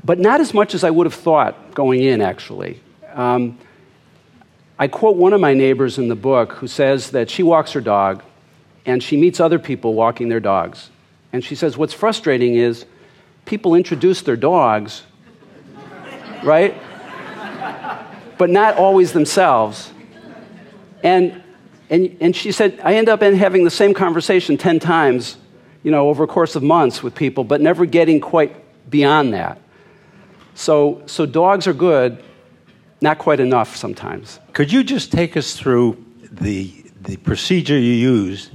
but 0.04 0.18
not 0.18 0.40
as 0.40 0.54
much 0.54 0.74
as 0.74 0.84
I 0.84 0.90
would 0.90 1.06
have 1.06 1.14
thought 1.14 1.74
going 1.74 2.02
in, 2.02 2.20
actually. 2.20 2.80
Um, 3.12 3.58
I 4.78 4.88
quote 4.88 5.16
one 5.16 5.32
of 5.32 5.40
my 5.40 5.52
neighbors 5.52 5.98
in 5.98 6.08
the 6.08 6.14
book 6.14 6.52
who 6.52 6.66
says 6.66 7.10
that 7.10 7.28
she 7.28 7.42
walks 7.42 7.72
her 7.72 7.80
dog 7.80 8.22
and 8.86 9.02
she 9.02 9.16
meets 9.16 9.40
other 9.40 9.58
people 9.58 9.94
walking 9.94 10.28
their 10.28 10.40
dogs. 10.40 10.90
And 11.32 11.44
she 11.44 11.54
says, 11.54 11.76
What's 11.76 11.94
frustrating 11.94 12.54
is 12.54 12.84
people 13.44 13.74
introduce 13.74 14.22
their 14.22 14.36
dogs, 14.36 15.02
right? 16.42 16.74
but 18.40 18.48
not 18.48 18.78
always 18.78 19.12
themselves. 19.12 19.92
And, 21.02 21.42
and, 21.90 22.16
and 22.22 22.34
she 22.34 22.52
said, 22.52 22.80
I 22.82 22.94
end 22.94 23.10
up 23.10 23.22
in 23.22 23.34
having 23.34 23.64
the 23.64 23.70
same 23.70 23.92
conversation 23.92 24.56
10 24.56 24.80
times, 24.80 25.36
you 25.82 25.90
know, 25.90 26.08
over 26.08 26.24
a 26.24 26.26
course 26.26 26.56
of 26.56 26.62
months 26.62 27.02
with 27.02 27.14
people, 27.14 27.44
but 27.44 27.60
never 27.60 27.84
getting 27.84 28.18
quite 28.18 28.56
beyond 28.90 29.34
that. 29.34 29.60
So, 30.54 31.02
so 31.04 31.26
dogs 31.26 31.66
are 31.66 31.74
good, 31.74 32.24
not 33.02 33.18
quite 33.18 33.40
enough 33.40 33.76
sometimes. 33.76 34.40
Could 34.54 34.72
you 34.72 34.84
just 34.84 35.12
take 35.12 35.36
us 35.36 35.54
through 35.54 36.02
the, 36.32 36.72
the 36.98 37.18
procedure 37.18 37.78
you 37.78 37.92
use 37.92 38.50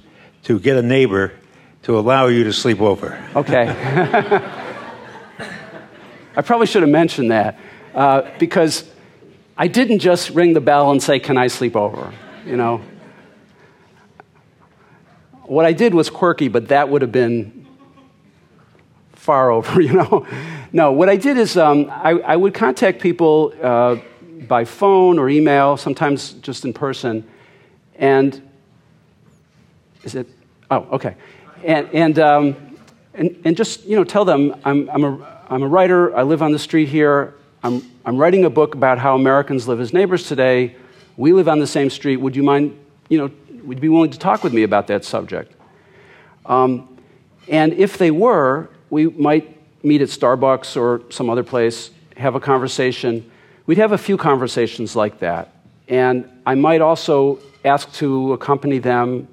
to 0.45 0.59
get 0.59 0.77
a 0.77 0.81
neighbor 0.81 1.33
to 1.83 1.99
allow 1.99 2.27
you 2.27 2.43
to 2.45 2.53
sleep 2.53 2.81
over? 2.81 3.21
Okay. 3.35 3.67
I 6.37 6.41
probably 6.41 6.67
should 6.67 6.81
have 6.81 6.89
mentioned 6.89 7.31
that 7.31 7.59
uh, 7.93 8.29
because 8.39 8.89
I 9.57 9.67
didn't 9.67 9.99
just 9.99 10.31
ring 10.31 10.53
the 10.53 10.61
bell 10.61 10.91
and 10.91 11.01
say, 11.01 11.19
Can 11.19 11.37
I 11.37 11.47
sleep 11.47 11.75
over? 11.75 12.13
You 12.45 12.57
know? 12.57 12.81
What 15.43 15.65
I 15.65 15.73
did 15.73 15.93
was 15.93 16.09
quirky, 16.09 16.47
but 16.47 16.69
that 16.69 16.89
would 16.89 17.01
have 17.01 17.11
been 17.11 17.67
far 19.13 19.51
over, 19.55 19.81
you 19.81 19.93
know? 19.93 20.25
No, 20.73 20.91
what 20.91 21.09
I 21.09 21.15
did 21.15 21.37
is 21.37 21.57
um, 21.57 21.89
I, 21.89 22.11
I, 22.11 22.35
would 22.35 22.53
contact 22.53 22.99
people 22.99 23.53
uh, 23.61 23.97
by 24.47 24.65
phone 24.65 25.17
or 25.19 25.29
email, 25.29 25.77
sometimes 25.77 26.33
just 26.33 26.65
in 26.65 26.73
person. 26.73 27.25
And 27.95 28.44
is 30.05 30.15
it? 30.15 30.27
Oh, 30.71 30.87
okay. 30.93 31.15
And, 31.63 31.89
and, 31.93 32.19
um, 32.19 32.77
and, 33.13 33.41
and 33.43 33.57
just, 33.57 33.85
you 33.85 33.95
know, 33.95 34.03
tell 34.03 34.23
them 34.23 34.55
I'm, 34.63 34.89
I'm, 34.89 35.03
a, 35.03 35.41
I'm 35.49 35.63
a 35.63 35.67
writer, 35.67 36.15
I 36.15 36.23
live 36.23 36.41
on 36.41 36.51
the 36.51 36.59
street 36.59 36.89
here, 36.89 37.33
I'm, 37.63 37.81
I'm 38.05 38.17
writing 38.17 38.45
a 38.45 38.49
book 38.49 38.75
about 38.75 38.99
how 38.99 39.15
Americans 39.15 39.67
live 39.67 39.81
as 39.81 39.91
neighbors 39.91 40.27
today. 40.27 40.75
We 41.17 41.33
live 41.33 41.47
on 41.47 41.57
the 41.57 41.65
same 41.65 41.89
street. 41.89 42.17
Would 42.17 42.35
you 42.35 42.43
mind, 42.43 42.77
you 43.09 43.17
know, 43.17 43.31
would 43.63 43.77
you 43.77 43.81
be 43.81 43.89
willing 43.89 44.11
to 44.11 44.19
talk 44.19 44.43
with 44.43 44.53
me 44.53 44.61
about 44.61 44.85
that 44.87 45.03
subject? 45.03 45.51
Um, 46.45 46.99
and 47.47 47.73
if 47.73 47.97
they 47.97 48.11
were, 48.11 48.69
we 48.91 49.07
might 49.07 49.57
meet 49.83 50.01
at 50.01 50.09
Starbucks 50.09 50.77
or 50.77 51.01
some 51.09 51.29
other 51.29 51.43
place, 51.43 51.89
have 52.17 52.35
a 52.35 52.39
conversation. 52.39 53.31
We'd 53.65 53.79
have 53.79 53.93
a 53.93 53.97
few 53.97 54.17
conversations 54.17 54.95
like 54.95 55.19
that. 55.19 55.51
And 55.87 56.29
I 56.45 56.53
might 56.53 56.81
also 56.81 57.39
ask 57.63 57.91
to 57.93 58.33
accompany 58.33 58.77
them 58.77 59.27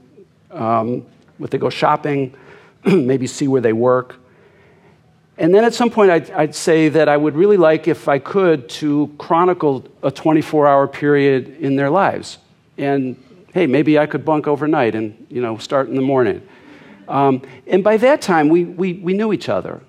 um, 0.53 1.07
they 1.38 1.59
go 1.59 1.71
shopping, 1.71 2.35
maybe 2.85 3.27
see 3.27 3.49
where 3.49 3.61
they 3.61 3.73
work. 3.73 4.17
And 5.38 5.55
then 5.55 5.65
at 5.65 5.75
some 5.75 5.91
point, 5.91 6.11
I'd, 6.11 6.31
I'd, 6.31 6.55
say 6.55 6.88
that 6.91 7.09
I 7.09 7.17
would 7.17 7.35
really 7.35 7.57
like, 7.57 7.88
if 7.88 8.07
I 8.07 8.19
could, 8.19 8.69
to 8.81 9.12
chronicle 9.19 9.85
a 10.03 10.11
24 10.11 10.69
hour 10.69 10.87
period 10.87 11.57
in 11.59 11.75
their 11.77 11.91
lives. 11.91 12.38
And 12.77 13.17
hey, 13.53 13.67
maybe 13.67 13.99
I 13.99 14.07
could 14.07 14.25
bunk 14.25 14.47
overnight 14.47 14.95
and 14.95 15.27
you 15.31 15.41
know, 15.41 15.57
start 15.59 15.88
in 15.88 15.97
the 15.97 16.03
morning. 16.03 16.47
Um, 17.09 17.43
and 17.67 17.83
by 17.83 17.97
that 17.99 18.23
time, 18.23 18.49
we, 18.49 18.65
we, 18.65 18.95
we 18.95 19.15
knew 19.15 19.33
each 19.33 19.49
other. 19.49 19.83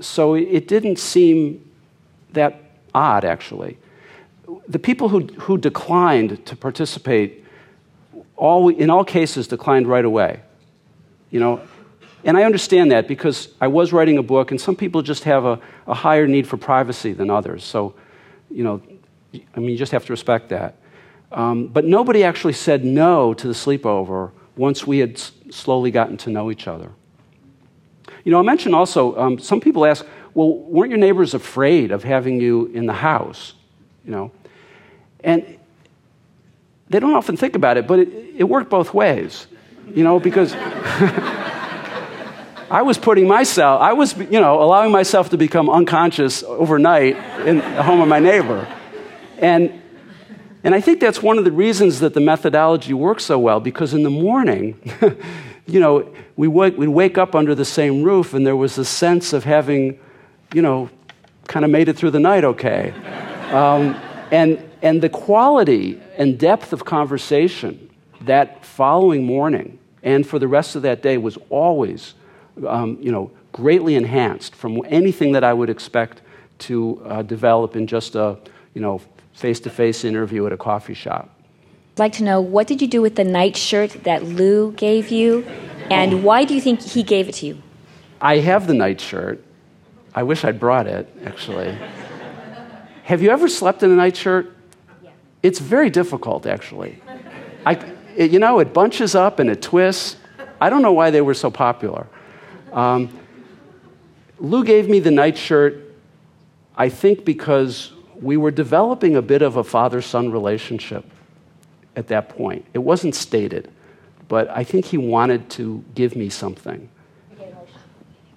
So 0.00 0.34
it 0.34 0.68
didn't 0.68 0.98
seem 0.98 1.64
that 2.32 2.60
odd, 2.94 3.24
actually. 3.24 3.78
The 4.68 4.78
people 4.78 5.08
who, 5.08 5.20
who 5.20 5.58
declined 5.58 6.44
to 6.46 6.56
participate, 6.56 7.44
all, 8.36 8.68
in 8.68 8.90
all 8.90 9.04
cases, 9.04 9.48
declined 9.48 9.86
right 9.86 10.04
away. 10.04 10.40
You 11.30 11.40
know, 11.40 11.60
and 12.24 12.36
I 12.36 12.44
understand 12.44 12.92
that 12.92 13.08
because 13.08 13.48
I 13.60 13.68
was 13.68 13.92
writing 13.92 14.18
a 14.18 14.22
book, 14.22 14.50
and 14.50 14.60
some 14.60 14.76
people 14.76 15.02
just 15.02 15.24
have 15.24 15.44
a, 15.44 15.60
a 15.86 15.94
higher 15.94 16.26
need 16.26 16.46
for 16.46 16.56
privacy 16.56 17.12
than 17.12 17.30
others. 17.30 17.64
So, 17.64 17.94
you 18.50 18.64
know, 18.64 18.82
I 19.54 19.60
mean, 19.60 19.70
you 19.70 19.76
just 19.76 19.92
have 19.92 20.04
to 20.06 20.12
respect 20.12 20.48
that. 20.50 20.76
Um, 21.32 21.66
but 21.66 21.84
nobody 21.84 22.24
actually 22.24 22.52
said 22.52 22.84
no 22.84 23.34
to 23.34 23.46
the 23.46 23.52
sleepover 23.52 24.30
once 24.56 24.86
we 24.86 24.98
had 24.98 25.14
s- 25.14 25.32
slowly 25.50 25.90
gotten 25.90 26.16
to 26.18 26.30
know 26.30 26.50
each 26.50 26.66
other. 26.66 26.92
You 28.24 28.32
know, 28.32 28.38
I 28.38 28.42
mentioned 28.42 28.74
also, 28.74 29.16
um, 29.18 29.38
some 29.38 29.60
people 29.60 29.84
ask, 29.84 30.06
well, 30.34 30.58
weren't 30.58 30.90
your 30.90 30.98
neighbors 30.98 31.34
afraid 31.34 31.90
of 31.90 32.02
having 32.04 32.40
you 32.40 32.66
in 32.66 32.86
the 32.86 32.92
house? 32.92 33.54
You 34.04 34.12
know, 34.12 34.32
and 35.20 35.55
they 36.88 37.00
don't 37.00 37.14
often 37.14 37.36
think 37.36 37.56
about 37.56 37.76
it, 37.76 37.86
but 37.86 37.98
it, 37.98 38.08
it 38.36 38.44
worked 38.44 38.70
both 38.70 38.94
ways, 38.94 39.46
you 39.94 40.04
know, 40.04 40.20
because 40.20 40.54
I 42.70 42.82
was 42.82 42.98
putting 42.98 43.26
myself, 43.28 43.80
I 43.80 43.92
was, 43.92 44.16
you 44.16 44.40
know, 44.40 44.62
allowing 44.62 44.92
myself 44.92 45.30
to 45.30 45.36
become 45.36 45.68
unconscious 45.68 46.42
overnight 46.42 47.16
in 47.46 47.58
the 47.58 47.82
home 47.82 48.00
of 48.00 48.08
my 48.08 48.18
neighbor. 48.18 48.66
And, 49.38 49.82
and 50.64 50.74
I 50.74 50.80
think 50.80 51.00
that's 51.00 51.22
one 51.22 51.38
of 51.38 51.44
the 51.44 51.52
reasons 51.52 52.00
that 52.00 52.14
the 52.14 52.20
methodology 52.20 52.92
works 52.92 53.24
so 53.24 53.38
well, 53.38 53.60
because 53.60 53.94
in 53.94 54.02
the 54.02 54.10
morning, 54.10 54.80
you 55.66 55.80
know, 55.80 56.12
we 56.36 56.48
would 56.48 56.76
we'd 56.76 56.88
wake 56.88 57.18
up 57.18 57.34
under 57.34 57.54
the 57.54 57.64
same 57.64 58.02
roof 58.02 58.34
and 58.34 58.46
there 58.46 58.56
was 58.56 58.78
a 58.78 58.84
sense 58.84 59.32
of 59.32 59.44
having, 59.44 59.98
you 60.52 60.62
know, 60.62 60.90
kind 61.46 61.64
of 61.64 61.70
made 61.70 61.88
it 61.88 61.96
through 61.96 62.10
the 62.10 62.20
night 62.20 62.44
okay. 62.44 62.92
Um, 63.52 63.96
and, 64.30 64.70
and 64.82 65.02
the 65.02 65.08
quality 65.08 66.00
and 66.16 66.38
depth 66.38 66.72
of 66.72 66.84
conversation 66.84 67.90
that 68.22 68.64
following 68.64 69.24
morning 69.24 69.78
and 70.02 70.26
for 70.26 70.38
the 70.38 70.48
rest 70.48 70.76
of 70.76 70.82
that 70.82 71.02
day 71.02 71.18
was 71.18 71.38
always 71.50 72.14
um, 72.66 72.98
you 73.00 73.12
know, 73.12 73.30
greatly 73.52 73.94
enhanced 73.94 74.54
from 74.54 74.80
anything 74.86 75.32
that 75.32 75.44
I 75.44 75.52
would 75.52 75.70
expect 75.70 76.22
to 76.58 77.02
uh, 77.04 77.22
develop 77.22 77.76
in 77.76 77.86
just 77.86 78.14
a 78.14 78.38
you 78.74 78.80
know, 78.82 79.00
face-to-face 79.32 80.04
interview 80.04 80.46
at 80.46 80.52
a 80.52 80.56
coffee 80.56 80.94
shop. 80.94 81.30
I'd 81.94 81.98
like 81.98 82.12
to 82.14 82.24
know 82.24 82.42
what 82.42 82.66
did 82.66 82.82
you 82.82 82.88
do 82.88 83.00
with 83.00 83.16
the 83.16 83.24
night 83.24 83.56
shirt 83.56 84.04
that 84.04 84.22
Lou 84.22 84.72
gave 84.72 85.10
you, 85.10 85.46
and 85.90 86.22
why 86.22 86.44
do 86.44 86.54
you 86.54 86.60
think 86.60 86.82
he 86.82 87.02
gave 87.02 87.28
it 87.28 87.36
to 87.36 87.46
you? 87.46 87.62
I 88.20 88.38
have 88.38 88.66
the 88.66 88.74
night 88.74 89.00
shirt. 89.00 89.42
I 90.14 90.22
wish 90.22 90.44
I'd 90.44 90.60
brought 90.60 90.86
it, 90.86 91.08
actually. 91.24 91.76
Have 93.06 93.22
you 93.22 93.30
ever 93.30 93.46
slept 93.46 93.84
in 93.84 93.92
a 93.92 93.94
nightshirt? 93.94 94.52
Yeah. 95.00 95.10
It's 95.40 95.60
very 95.60 95.90
difficult, 95.90 96.44
actually. 96.44 97.00
I, 97.64 97.74
it, 98.16 98.32
you 98.32 98.40
know, 98.40 98.58
it 98.58 98.74
bunches 98.74 99.14
up 99.14 99.38
and 99.38 99.48
it 99.48 99.62
twists. 99.62 100.16
I 100.60 100.70
don't 100.70 100.82
know 100.82 100.92
why 100.92 101.12
they 101.12 101.20
were 101.20 101.34
so 101.34 101.48
popular. 101.48 102.08
Um, 102.72 103.16
Lou 104.40 104.64
gave 104.64 104.88
me 104.88 104.98
the 104.98 105.12
nightshirt, 105.12 105.94
I 106.76 106.88
think, 106.88 107.24
because 107.24 107.92
we 108.20 108.36
were 108.36 108.50
developing 108.50 109.14
a 109.14 109.22
bit 109.22 109.40
of 109.40 109.56
a 109.56 109.62
father 109.62 110.02
son 110.02 110.32
relationship 110.32 111.04
at 111.94 112.08
that 112.08 112.30
point. 112.30 112.64
It 112.74 112.80
wasn't 112.80 113.14
stated, 113.14 113.70
but 114.26 114.50
I 114.50 114.64
think 114.64 114.84
he 114.84 114.98
wanted 114.98 115.48
to 115.50 115.84
give 115.94 116.16
me 116.16 116.28
something. 116.28 116.88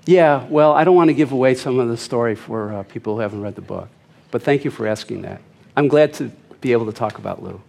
Yeah, 0.06 0.46
well, 0.48 0.74
I 0.74 0.84
don't 0.84 0.96
want 0.96 1.08
to 1.08 1.16
give 1.16 1.32
away 1.32 1.56
some 1.56 1.80
of 1.80 1.90
the 1.90 1.98
story 1.98 2.36
for 2.36 2.72
uh, 2.72 2.84
people 2.84 3.16
who 3.16 3.22
haven't 3.22 3.42
read 3.42 3.56
the 3.56 3.62
book, 3.62 3.90
but 4.32 4.44
thank 4.44 4.66
you 4.66 4.72
for 4.72 4.88
asking 4.88 5.22
that. 5.24 5.42
I'm 5.76 5.88
glad 5.88 6.14
to 6.16 6.32
be 6.62 6.72
able 6.72 6.86
to 6.88 6.92
talk 6.92 7.18
about 7.18 7.42
Lou. 7.42 7.62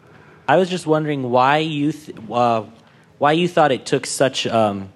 I 0.48 0.56
was 0.56 0.68
just 0.68 0.86
wondering 0.86 1.30
why 1.30 1.58
you, 1.58 1.92
th- 1.92 2.16
uh, 2.30 2.64
why 3.18 3.32
you 3.32 3.46
thought 3.46 3.70
it 3.70 3.86
took 3.86 4.04
such 4.06 4.46
um, 4.46 4.92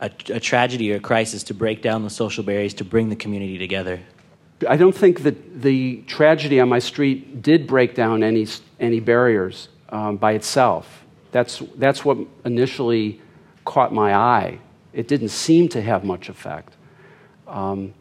a, 0.00 0.10
a 0.30 0.40
tragedy 0.40 0.92
or 0.92 0.96
a 0.96 1.00
crisis 1.00 1.42
to 1.44 1.54
break 1.54 1.82
down 1.82 2.04
the 2.04 2.10
social 2.10 2.42
barriers 2.42 2.74
to 2.74 2.84
bring 2.84 3.10
the 3.10 3.16
community 3.16 3.58
together? 3.58 4.00
I 4.66 4.76
don't 4.76 4.94
think 4.94 5.22
that 5.22 5.60
the 5.62 6.02
tragedy 6.06 6.58
on 6.58 6.68
my 6.68 6.78
street 6.78 7.42
did 7.42 7.66
break 7.66 7.94
down 7.94 8.22
any, 8.22 8.46
any 8.80 8.98
barriers 8.98 9.68
um, 9.90 10.16
by 10.16 10.32
itself. 10.32 11.04
That's, 11.30 11.62
that's 11.76 12.04
what 12.04 12.18
initially 12.44 13.20
caught 13.64 13.92
my 13.92 14.14
eye. 14.14 14.58
It 14.92 15.06
didn't 15.06 15.28
seem 15.28 15.68
to 15.68 15.82
have 15.82 16.02
much 16.02 16.28
effect. 16.28 16.74
Um, 17.46 17.94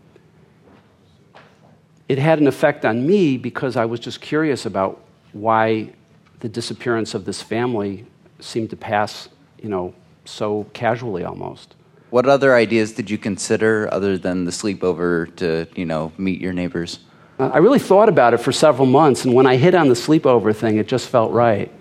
it 2.10 2.18
had 2.18 2.40
an 2.40 2.48
effect 2.48 2.86
on 2.86 3.06
me 3.06 3.38
because 3.38 3.76
I 3.76 3.86
was 3.86 4.00
just 4.00 4.22
curious 4.22 4.66
about 4.66 5.02
why 5.34 5.92
the 6.40 6.50
disappearance 6.50 7.14
of 7.14 7.26
this 7.26 7.42
family 7.42 8.06
seemed 8.40 8.70
to 8.70 8.78
pass, 8.78 9.30
you 9.62 9.70
know, 9.70 9.94
so 10.26 10.66
casually 10.74 11.24
almost. 11.24 11.76
What 12.10 12.28
other 12.28 12.56
ideas 12.56 12.94
did 12.94 13.10
you 13.10 13.18
consider 13.18 13.92
other 13.94 14.18
than 14.18 14.46
the 14.46 14.52
sleepover 14.52 15.36
to, 15.38 15.68
you 15.76 15.86
know, 15.86 16.14
meet 16.18 16.40
your 16.40 16.54
neighbors? 16.54 17.00
Uh, 17.40 17.50
I 17.54 17.58
really 17.58 17.80
thought 17.80 18.08
about 18.08 18.34
it 18.34 18.38
for 18.38 18.52
several 18.52 18.86
months, 18.86 19.26
and 19.26 19.34
when 19.34 19.46
I 19.46 19.58
hit 19.58 19.76
on 19.76 19.90
the 19.90 19.94
sleepover 19.94 20.56
thing, 20.56 20.78
it 20.78 20.88
just 20.88 21.10
felt 21.10 21.32
right. 21.34 21.72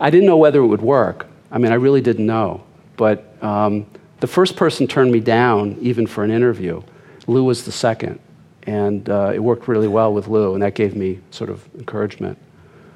I 0.00 0.10
didn't 0.10 0.26
know 0.26 0.38
whether 0.38 0.60
it 0.60 0.66
would 0.66 0.82
work. 0.82 1.26
I 1.50 1.58
mean, 1.58 1.72
I 1.72 1.76
really 1.76 2.00
didn't 2.00 2.26
know. 2.26 2.64
But 2.96 3.36
um, 3.42 3.86
the 4.20 4.26
first 4.26 4.56
person 4.56 4.86
turned 4.86 5.12
me 5.12 5.20
down, 5.20 5.76
even 5.80 6.06
for 6.06 6.24
an 6.24 6.30
interview. 6.30 6.82
Lou 7.26 7.44
was 7.44 7.64
the 7.64 7.72
second. 7.72 8.18
And 8.66 9.08
uh, 9.08 9.32
it 9.34 9.38
worked 9.38 9.68
really 9.68 9.88
well 9.88 10.12
with 10.12 10.28
Lou, 10.28 10.54
and 10.54 10.62
that 10.62 10.74
gave 10.74 10.96
me 10.96 11.20
sort 11.30 11.50
of 11.50 11.66
encouragement. 11.76 12.36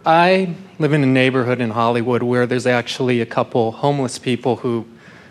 I 0.05 0.55
live 0.79 0.93
in 0.93 1.03
a 1.03 1.07
neighborhood 1.07 1.61
in 1.61 1.71
Hollywood 1.71 2.23
where 2.23 2.47
there's 2.47 2.67
actually 2.67 3.21
a 3.21 3.27
couple 3.27 3.71
homeless 3.71 4.19
people 4.19 4.57
who 4.57 4.87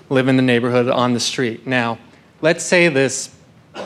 live 0.10 0.28
in 0.28 0.36
the 0.38 0.43
neighborhood 0.43 0.88
on 0.88 1.13
the 1.13 1.19
street. 1.19 1.65
Now, 1.65 1.97
let's 2.41 2.63
say 2.63 2.88
this 2.88 3.36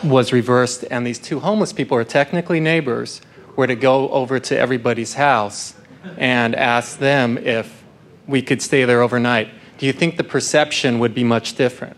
was 0.03 0.33
reversed 0.33 0.85
and 0.89 1.05
these 1.05 1.19
two 1.19 1.39
homeless 1.39 1.73
people 1.73 1.97
are 1.97 2.03
technically 2.03 2.59
neighbors 2.59 3.21
were 3.55 3.67
to 3.67 3.75
go 3.75 4.09
over 4.09 4.39
to 4.39 4.57
everybody's 4.57 5.13
house 5.13 5.75
and 6.17 6.55
ask 6.55 6.99
them 6.99 7.37
if 7.37 7.83
we 8.27 8.41
could 8.41 8.61
stay 8.61 8.85
there 8.85 9.01
overnight. 9.01 9.49
Do 9.77 9.85
you 9.85 9.93
think 9.93 10.17
the 10.17 10.23
perception 10.23 10.99
would 10.99 11.13
be 11.13 11.23
much 11.23 11.55
different? 11.55 11.97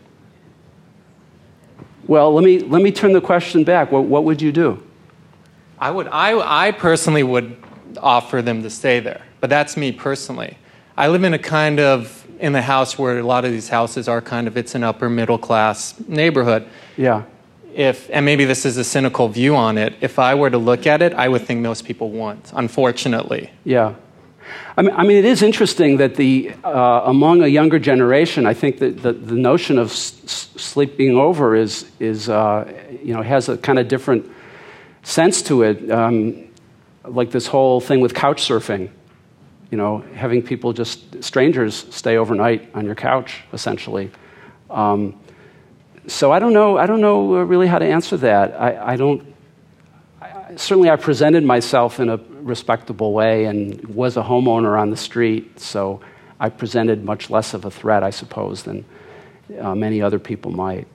Well, 2.08 2.34
let 2.34 2.44
me, 2.44 2.60
let 2.60 2.82
me 2.82 2.92
turn 2.92 3.14
the 3.14 3.22
question 3.22 3.64
back. 3.64 3.92
What, 3.92 4.06
what 4.06 4.24
would 4.24 4.42
you 4.42 4.52
do? 4.52 4.82
I, 5.80 5.92
would, 5.92 6.08
I, 6.08 6.68
I 6.68 6.72
personally 6.72 7.24
would 7.24 7.58
offer 8.02 8.42
them 8.42 8.64
to 8.64 8.70
stay 8.70 9.00
there, 9.00 9.22
but 9.40 9.50
that's 9.50 9.76
me 9.76 9.92
personally. 9.92 10.58
I 10.98 11.08
live 11.08 11.24
in 11.24 11.34
a 11.34 11.40
kind 11.40 11.80
of 11.80 12.26
in 12.40 12.54
the 12.54 12.62
house 12.62 12.98
where 12.98 13.20
a 13.20 13.24
lot 13.24 13.46
of 13.46 13.52
these 13.52 13.70
houses 13.70 14.08
are 14.08 14.22
kind 14.22 14.48
of 14.48 14.58
it's 14.58 14.76
an 14.76 14.84
upper 14.84 15.10
middle 15.10 15.38
class 15.38 16.00
neighborhood. 16.08 16.68
Yeah. 16.98 17.24
If 17.74 18.10
and 18.12 18.26
maybe 18.26 18.46
this 18.46 18.66
is 18.66 18.78
a 18.78 18.84
cynical 18.84 19.28
view 19.28 19.56
on 19.56 19.78
it. 19.78 19.96
If 20.00 20.20
I 20.20 20.36
were 20.36 20.50
to 20.50 20.58
look 20.58 20.88
at 20.88 21.02
it, 21.02 21.14
I 21.14 21.28
would 21.28 21.42
think 21.42 21.62
most 21.62 21.86
people 21.86 22.12
won't. 22.12 22.52
Unfortunately. 22.56 23.52
Yeah. 23.66 23.96
I 24.78 24.82
mean, 24.82 24.94
I 24.96 25.04
mean, 25.04 25.18
it 25.18 25.26
is 25.26 25.42
interesting 25.42 25.98
that 25.98 26.16
the 26.16 26.54
uh, 26.64 27.02
among 27.06 27.42
a 27.42 27.48
younger 27.48 27.80
generation, 27.80 28.46
I 28.46 28.54
think 28.54 28.80
that 28.80 29.02
the, 29.02 29.14
the 29.14 29.36
notion 29.36 29.78
of 29.78 29.92
s- 29.92 30.14
sleeping 30.56 31.16
over 31.16 31.56
is 31.56 31.86
is 32.00 32.30
uh, 32.30 32.72
you 33.04 33.14
know 33.14 33.22
has 33.22 33.50
a 33.50 33.58
kind 33.58 33.80
of 33.80 33.88
different 33.88 34.30
sense 35.04 35.42
to 35.44 35.64
it. 35.64 35.90
Um, 35.90 36.44
like 37.08 37.30
this 37.30 37.46
whole 37.46 37.80
thing 37.80 38.02
with 38.02 38.16
couch 38.16 38.42
surfing 38.42 38.90
you 39.72 39.78
know, 39.78 40.00
having 40.14 40.42
people 40.42 40.74
just, 40.74 41.22
strangers, 41.24 41.86
stay 41.94 42.18
overnight 42.18 42.74
on 42.74 42.86
your 42.86 42.96
couch, 42.96 43.44
essentially. 43.52 44.10
Um, 44.70 45.20
so 46.08 46.32
I 46.32 46.40
don't 46.40 46.54
know, 46.54 46.78
I 46.78 46.86
don't 46.86 47.02
know 47.02 47.42
really 47.42 47.68
how 47.68 47.80
to 47.80 47.86
answer 47.86 48.16
that. 48.18 48.54
I, 48.60 48.94
I 48.94 48.96
don't, 48.96 49.35
certainly 50.56 50.90
I 50.90 50.96
presented 50.96 51.44
myself 51.44 52.00
in 52.00 52.10
a 52.10 52.18
respectable 52.42 53.14
way 53.14 53.46
and 53.46 53.84
was 53.86 54.18
a 54.18 54.24
homeowner 54.24 54.80
on 54.80 54.90
the 54.90 54.98
street, 54.98 55.60
so 55.60 56.02
I 56.40 56.50
presented 56.50 57.04
much 57.04 57.30
less 57.30 57.54
of 57.54 57.66
a 57.66 57.72
threat, 57.72 58.04
I 58.04 58.10
suppose, 58.10 58.64
than 58.64 58.86
uh, 59.60 59.76
many 59.76 60.02
other 60.02 60.20
people 60.20 60.52
might. 60.52 60.88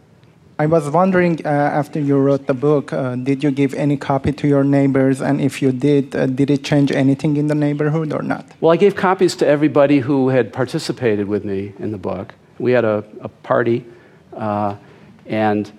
I 0.58 0.66
was 0.66 0.90
wondering 0.90 1.40
uh, 1.46 1.48
after 1.48 1.98
you 1.98 2.18
wrote 2.18 2.46
the 2.46 2.52
book, 2.52 2.92
uh, 2.92 3.16
did 3.16 3.42
you 3.42 3.50
give 3.50 3.72
any 3.72 3.96
copy 3.96 4.30
to 4.32 4.46
your 4.46 4.62
neighbors? 4.62 5.22
And 5.22 5.40
if 5.40 5.62
you 5.62 5.72
did, 5.72 6.14
uh, 6.14 6.26
did 6.26 6.50
it 6.50 6.62
change 6.62 6.92
anything 6.92 7.38
in 7.38 7.46
the 7.46 7.54
neighborhood 7.54 8.12
or 8.12 8.20
not? 8.20 8.44
Well, 8.60 8.70
I 8.70 8.76
gave 8.76 8.94
copies 8.94 9.34
to 9.36 9.46
everybody 9.46 10.00
who 10.00 10.28
had 10.28 10.52
participated 10.52 11.28
with 11.28 11.46
me 11.46 11.72
in 11.78 11.92
the 11.92 11.98
book. 11.98 12.34
We 12.58 12.72
had 12.72 12.84
a, 12.84 13.02
a 13.22 13.28
party, 13.28 13.86
uh, 14.34 14.76
and 15.24 15.72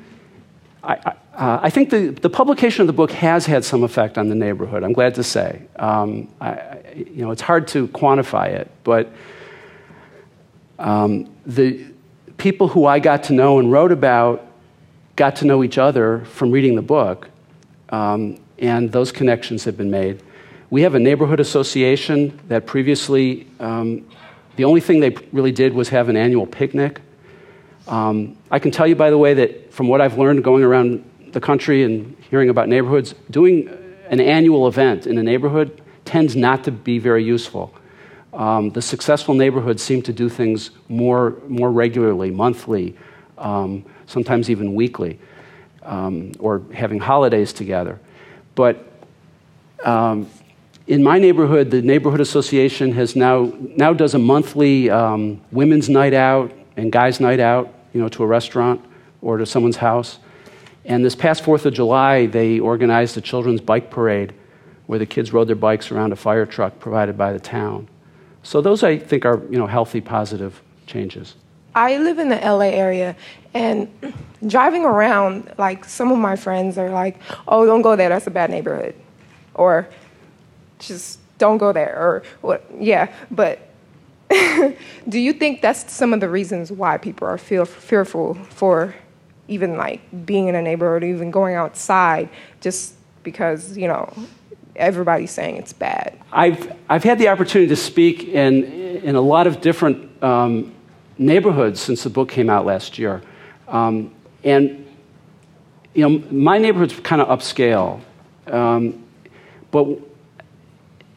I, 0.83 0.93
I, 1.05 1.13
uh, 1.41 1.59
I, 1.59 1.71
think 1.71 1.89
the, 1.89 2.09
the 2.09 2.29
publication 2.29 2.81
of 2.81 2.87
the 2.87 2.93
book 2.93 3.09
has 3.13 3.47
had 3.47 3.65
some 3.65 3.83
effect 3.83 4.19
on 4.19 4.29
the 4.29 4.35
neighborhood, 4.35 4.83
I'm 4.83 4.93
glad 4.93 5.15
to 5.15 5.23
say. 5.23 5.63
Um, 5.77 6.27
I, 6.39 6.77
you 6.95 7.25
know, 7.25 7.31
it's 7.31 7.41
hard 7.41 7.67
to 7.69 7.87
quantify 7.87 8.49
it, 8.49 8.69
but 8.83 9.11
um, 10.77 11.33
the 11.47 11.83
people 12.37 12.67
who 12.67 12.85
I 12.85 12.99
got 12.99 13.23
to 13.23 13.33
know 13.33 13.57
and 13.57 13.71
wrote 13.71 13.91
about 13.91 14.45
got 15.15 15.37
to 15.37 15.45
know 15.45 15.63
each 15.63 15.79
other 15.79 16.23
from 16.25 16.51
reading 16.51 16.75
the 16.75 16.83
book, 16.83 17.27
um, 17.89 18.39
and 18.59 18.91
those 18.91 19.11
connections 19.11 19.63
have 19.63 19.75
been 19.75 19.89
made. 19.89 20.21
We 20.69 20.83
have 20.83 20.93
a 20.93 20.99
neighborhood 20.99 21.39
association 21.39 22.39
that 22.49 22.67
previously, 22.67 23.47
um, 23.59 24.07
the 24.57 24.65
only 24.65 24.79
thing 24.79 24.99
they 24.99 25.15
really 25.31 25.51
did 25.51 25.73
was 25.73 25.89
have 25.89 26.07
an 26.07 26.17
annual 26.17 26.45
picnic. 26.45 27.01
Um, 27.87 28.37
I 28.51 28.59
can 28.59 28.69
tell 28.69 28.85
you, 28.85 28.95
by 28.95 29.09
the 29.09 29.17
way, 29.17 29.33
that 29.33 29.73
from 29.73 29.87
what 29.87 30.01
I've 30.01 30.19
learned 30.19 30.43
going 30.43 30.63
around 30.63 31.03
the 31.33 31.41
country 31.41 31.83
and 31.83 32.15
hearing 32.29 32.49
about 32.49 32.69
neighborhoods, 32.69 33.15
doing 33.29 33.69
an 34.09 34.19
annual 34.19 34.67
event 34.67 35.07
in 35.07 35.17
a 35.17 35.23
neighborhood 35.23 35.81
tends 36.05 36.35
not 36.35 36.63
to 36.65 36.71
be 36.71 36.99
very 36.99 37.23
useful. 37.23 37.73
Um, 38.33 38.69
the 38.69 38.81
successful 38.81 39.33
neighborhoods 39.33 39.83
seem 39.83 40.01
to 40.03 40.13
do 40.13 40.29
things 40.29 40.71
more, 40.87 41.37
more 41.47 41.71
regularly, 41.71 42.31
monthly, 42.31 42.97
um, 43.37 43.85
sometimes 44.05 44.49
even 44.49 44.73
weekly, 44.73 45.19
um, 45.83 46.31
or 46.39 46.61
having 46.73 46.99
holidays 46.99 47.51
together. 47.53 47.99
But 48.55 48.85
um, 49.83 50.29
in 50.87 51.03
my 51.03 51.19
neighborhood, 51.19 51.71
the 51.71 51.81
neighborhood 51.81 52.21
association 52.21 52.91
has 52.93 53.15
now 53.15 53.53
now 53.61 53.93
does 53.93 54.13
a 54.13 54.19
monthly 54.19 54.89
um, 54.89 55.41
women's 55.51 55.89
night 55.89 56.13
out 56.13 56.51
and 56.77 56.91
guys' 56.91 57.19
night 57.19 57.39
out, 57.39 57.73
you 57.93 58.01
know, 58.01 58.09
to 58.09 58.23
a 58.23 58.27
restaurant 58.27 58.83
or 59.21 59.37
to 59.37 59.45
someone's 59.45 59.77
house. 59.77 60.19
And 60.85 61.05
this 61.05 61.15
past 61.15 61.43
Fourth 61.43 61.65
of 61.65 61.73
July, 61.73 62.25
they 62.25 62.59
organized 62.59 63.17
a 63.17 63.21
children's 63.21 63.61
bike 63.61 63.91
parade 63.91 64.33
where 64.87 64.99
the 64.99 65.05
kids 65.05 65.31
rode 65.31 65.47
their 65.47 65.55
bikes 65.55 65.91
around 65.91 66.11
a 66.11 66.15
fire 66.15 66.45
truck 66.45 66.79
provided 66.79 67.17
by 67.17 67.31
the 67.31 67.39
town. 67.39 67.87
So 68.43 68.61
those, 68.61 68.83
I 68.83 68.97
think, 68.97 69.25
are 69.25 69.41
you 69.49 69.57
know 69.57 69.67
healthy, 69.67 70.01
positive 70.01 70.61
changes. 70.87 71.35
I 71.73 71.97
live 71.97 72.19
in 72.19 72.29
the 72.29 72.35
LA 72.35 72.71
area, 72.71 73.15
and 73.53 73.89
driving 74.47 74.83
around, 74.83 75.53
like 75.57 75.85
some 75.85 76.11
of 76.11 76.17
my 76.17 76.35
friends 76.35 76.77
are 76.77 76.89
like, 76.89 77.21
"Oh, 77.47 77.65
don't 77.65 77.83
go 77.83 77.95
there. 77.95 78.09
That's 78.09 78.27
a 78.27 78.31
bad 78.31 78.49
neighborhood," 78.49 78.95
or 79.53 79.87
just 80.79 81.19
don't 81.37 81.57
go 81.57 81.71
there, 81.71 81.95
or 81.95 82.23
what? 82.41 82.65
Yeah, 82.79 83.13
but 83.29 83.59
do 85.09 85.19
you 85.19 85.33
think 85.33 85.61
that's 85.61 85.91
some 85.91 86.13
of 86.13 86.19
the 86.19 86.29
reasons 86.29 86.71
why 86.71 86.97
people 86.97 87.27
are 87.27 87.37
feel 87.37 87.65
fearful 87.65 88.33
for 88.33 88.95
even 89.51 89.77
like 89.77 90.01
being 90.25 90.47
in 90.47 90.55
a 90.55 90.61
neighborhood, 90.61 91.03
even 91.03 91.31
going 91.31 91.55
outside, 91.55 92.29
just 92.61 92.95
because 93.23 93.77
you 93.77 93.87
know 93.87 94.11
everybody's 94.75 95.31
saying 95.31 95.57
it's 95.57 95.73
bad? 95.73 96.17
I've 96.31 96.73
I've 96.89 97.03
had 97.03 97.19
the 97.19 97.27
opportunity 97.27 97.69
to 97.69 97.75
speak 97.75 98.27
in 98.27 98.63
in 99.03 99.15
a 99.15 99.21
lot 99.21 99.47
of 99.47 99.61
different. 99.61 100.23
Um, 100.23 100.73
neighborhoods 101.21 101.79
since 101.79 102.03
the 102.03 102.09
book 102.09 102.29
came 102.29 102.49
out 102.49 102.65
last 102.65 102.97
year. 102.97 103.21
Um, 103.67 104.13
and, 104.43 104.87
you 105.93 106.09
know, 106.09 106.23
my 106.31 106.57
neighborhood's 106.57 106.99
kind 106.99 107.21
of 107.21 107.27
upscale. 107.27 108.01
Um, 108.47 109.03
but 109.69 109.85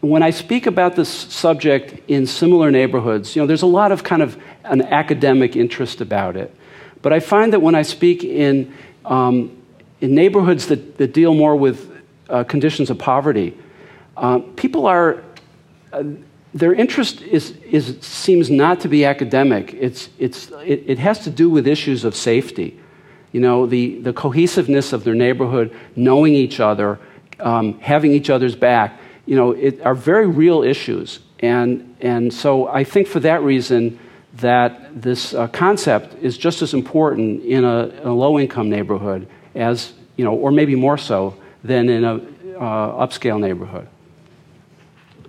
when 0.00 0.22
I 0.22 0.30
speak 0.30 0.66
about 0.66 0.94
this 0.94 1.08
subject 1.08 2.00
in 2.08 2.26
similar 2.26 2.70
neighborhoods, 2.70 3.34
you 3.34 3.42
know, 3.42 3.46
there's 3.46 3.62
a 3.62 3.66
lot 3.66 3.90
of 3.90 4.04
kind 4.04 4.22
of 4.22 4.40
an 4.64 4.82
academic 4.82 5.56
interest 5.56 6.00
about 6.00 6.36
it. 6.36 6.54
But 7.04 7.12
I 7.12 7.20
find 7.20 7.52
that 7.52 7.60
when 7.60 7.74
I 7.74 7.82
speak 7.82 8.24
in, 8.24 8.72
um, 9.04 9.62
in 10.00 10.14
neighborhoods 10.14 10.68
that, 10.68 10.96
that 10.96 11.12
deal 11.12 11.34
more 11.34 11.54
with 11.54 11.92
uh, 12.30 12.44
conditions 12.44 12.88
of 12.88 12.96
poverty, 12.98 13.54
uh, 14.16 14.38
people 14.56 14.86
are, 14.86 15.22
uh, 15.92 16.02
their 16.54 16.72
interest 16.72 17.20
is, 17.20 17.50
is, 17.70 17.98
seems 18.00 18.48
not 18.48 18.80
to 18.80 18.88
be 18.88 19.04
academic. 19.04 19.74
It's, 19.74 20.08
it's, 20.18 20.50
it, 20.64 20.84
it 20.86 20.98
has 20.98 21.18
to 21.24 21.30
do 21.30 21.50
with 21.50 21.66
issues 21.66 22.04
of 22.04 22.16
safety. 22.16 22.80
You 23.32 23.42
know, 23.42 23.66
the, 23.66 24.00
the 24.00 24.14
cohesiveness 24.14 24.94
of 24.94 25.04
their 25.04 25.14
neighborhood, 25.14 25.76
knowing 25.96 26.32
each 26.32 26.58
other, 26.58 26.98
um, 27.38 27.78
having 27.80 28.12
each 28.12 28.30
other's 28.30 28.56
back, 28.56 28.98
you 29.26 29.36
know, 29.36 29.50
it, 29.50 29.82
are 29.82 29.94
very 29.94 30.26
real 30.26 30.62
issues. 30.62 31.18
And, 31.40 31.96
and 32.00 32.32
so 32.32 32.66
I 32.68 32.82
think 32.82 33.08
for 33.08 33.20
that 33.20 33.42
reason 33.42 33.98
that 34.40 35.00
this 35.00 35.34
uh, 35.34 35.46
concept 35.48 36.14
is 36.22 36.36
just 36.36 36.62
as 36.62 36.74
important 36.74 37.42
in 37.44 37.64
a, 37.64 37.90
a 38.02 38.10
low-income 38.10 38.68
neighborhood 38.68 39.28
as, 39.54 39.92
you 40.16 40.24
know, 40.24 40.34
or 40.34 40.50
maybe 40.50 40.74
more 40.74 40.98
so 40.98 41.36
than 41.62 41.88
in 41.88 42.04
a 42.04 42.14
uh, 42.14 43.06
upscale 43.06 43.40
neighborhood. 43.40 43.86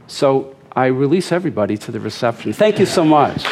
So 0.07 0.55
I 0.71 0.87
release 0.87 1.31
everybody 1.31 1.77
to 1.77 1.91
the 1.91 1.99
reception. 1.99 2.53
Thank 2.53 2.79
you 2.79 2.85
so 2.85 3.05
much. 3.05 3.45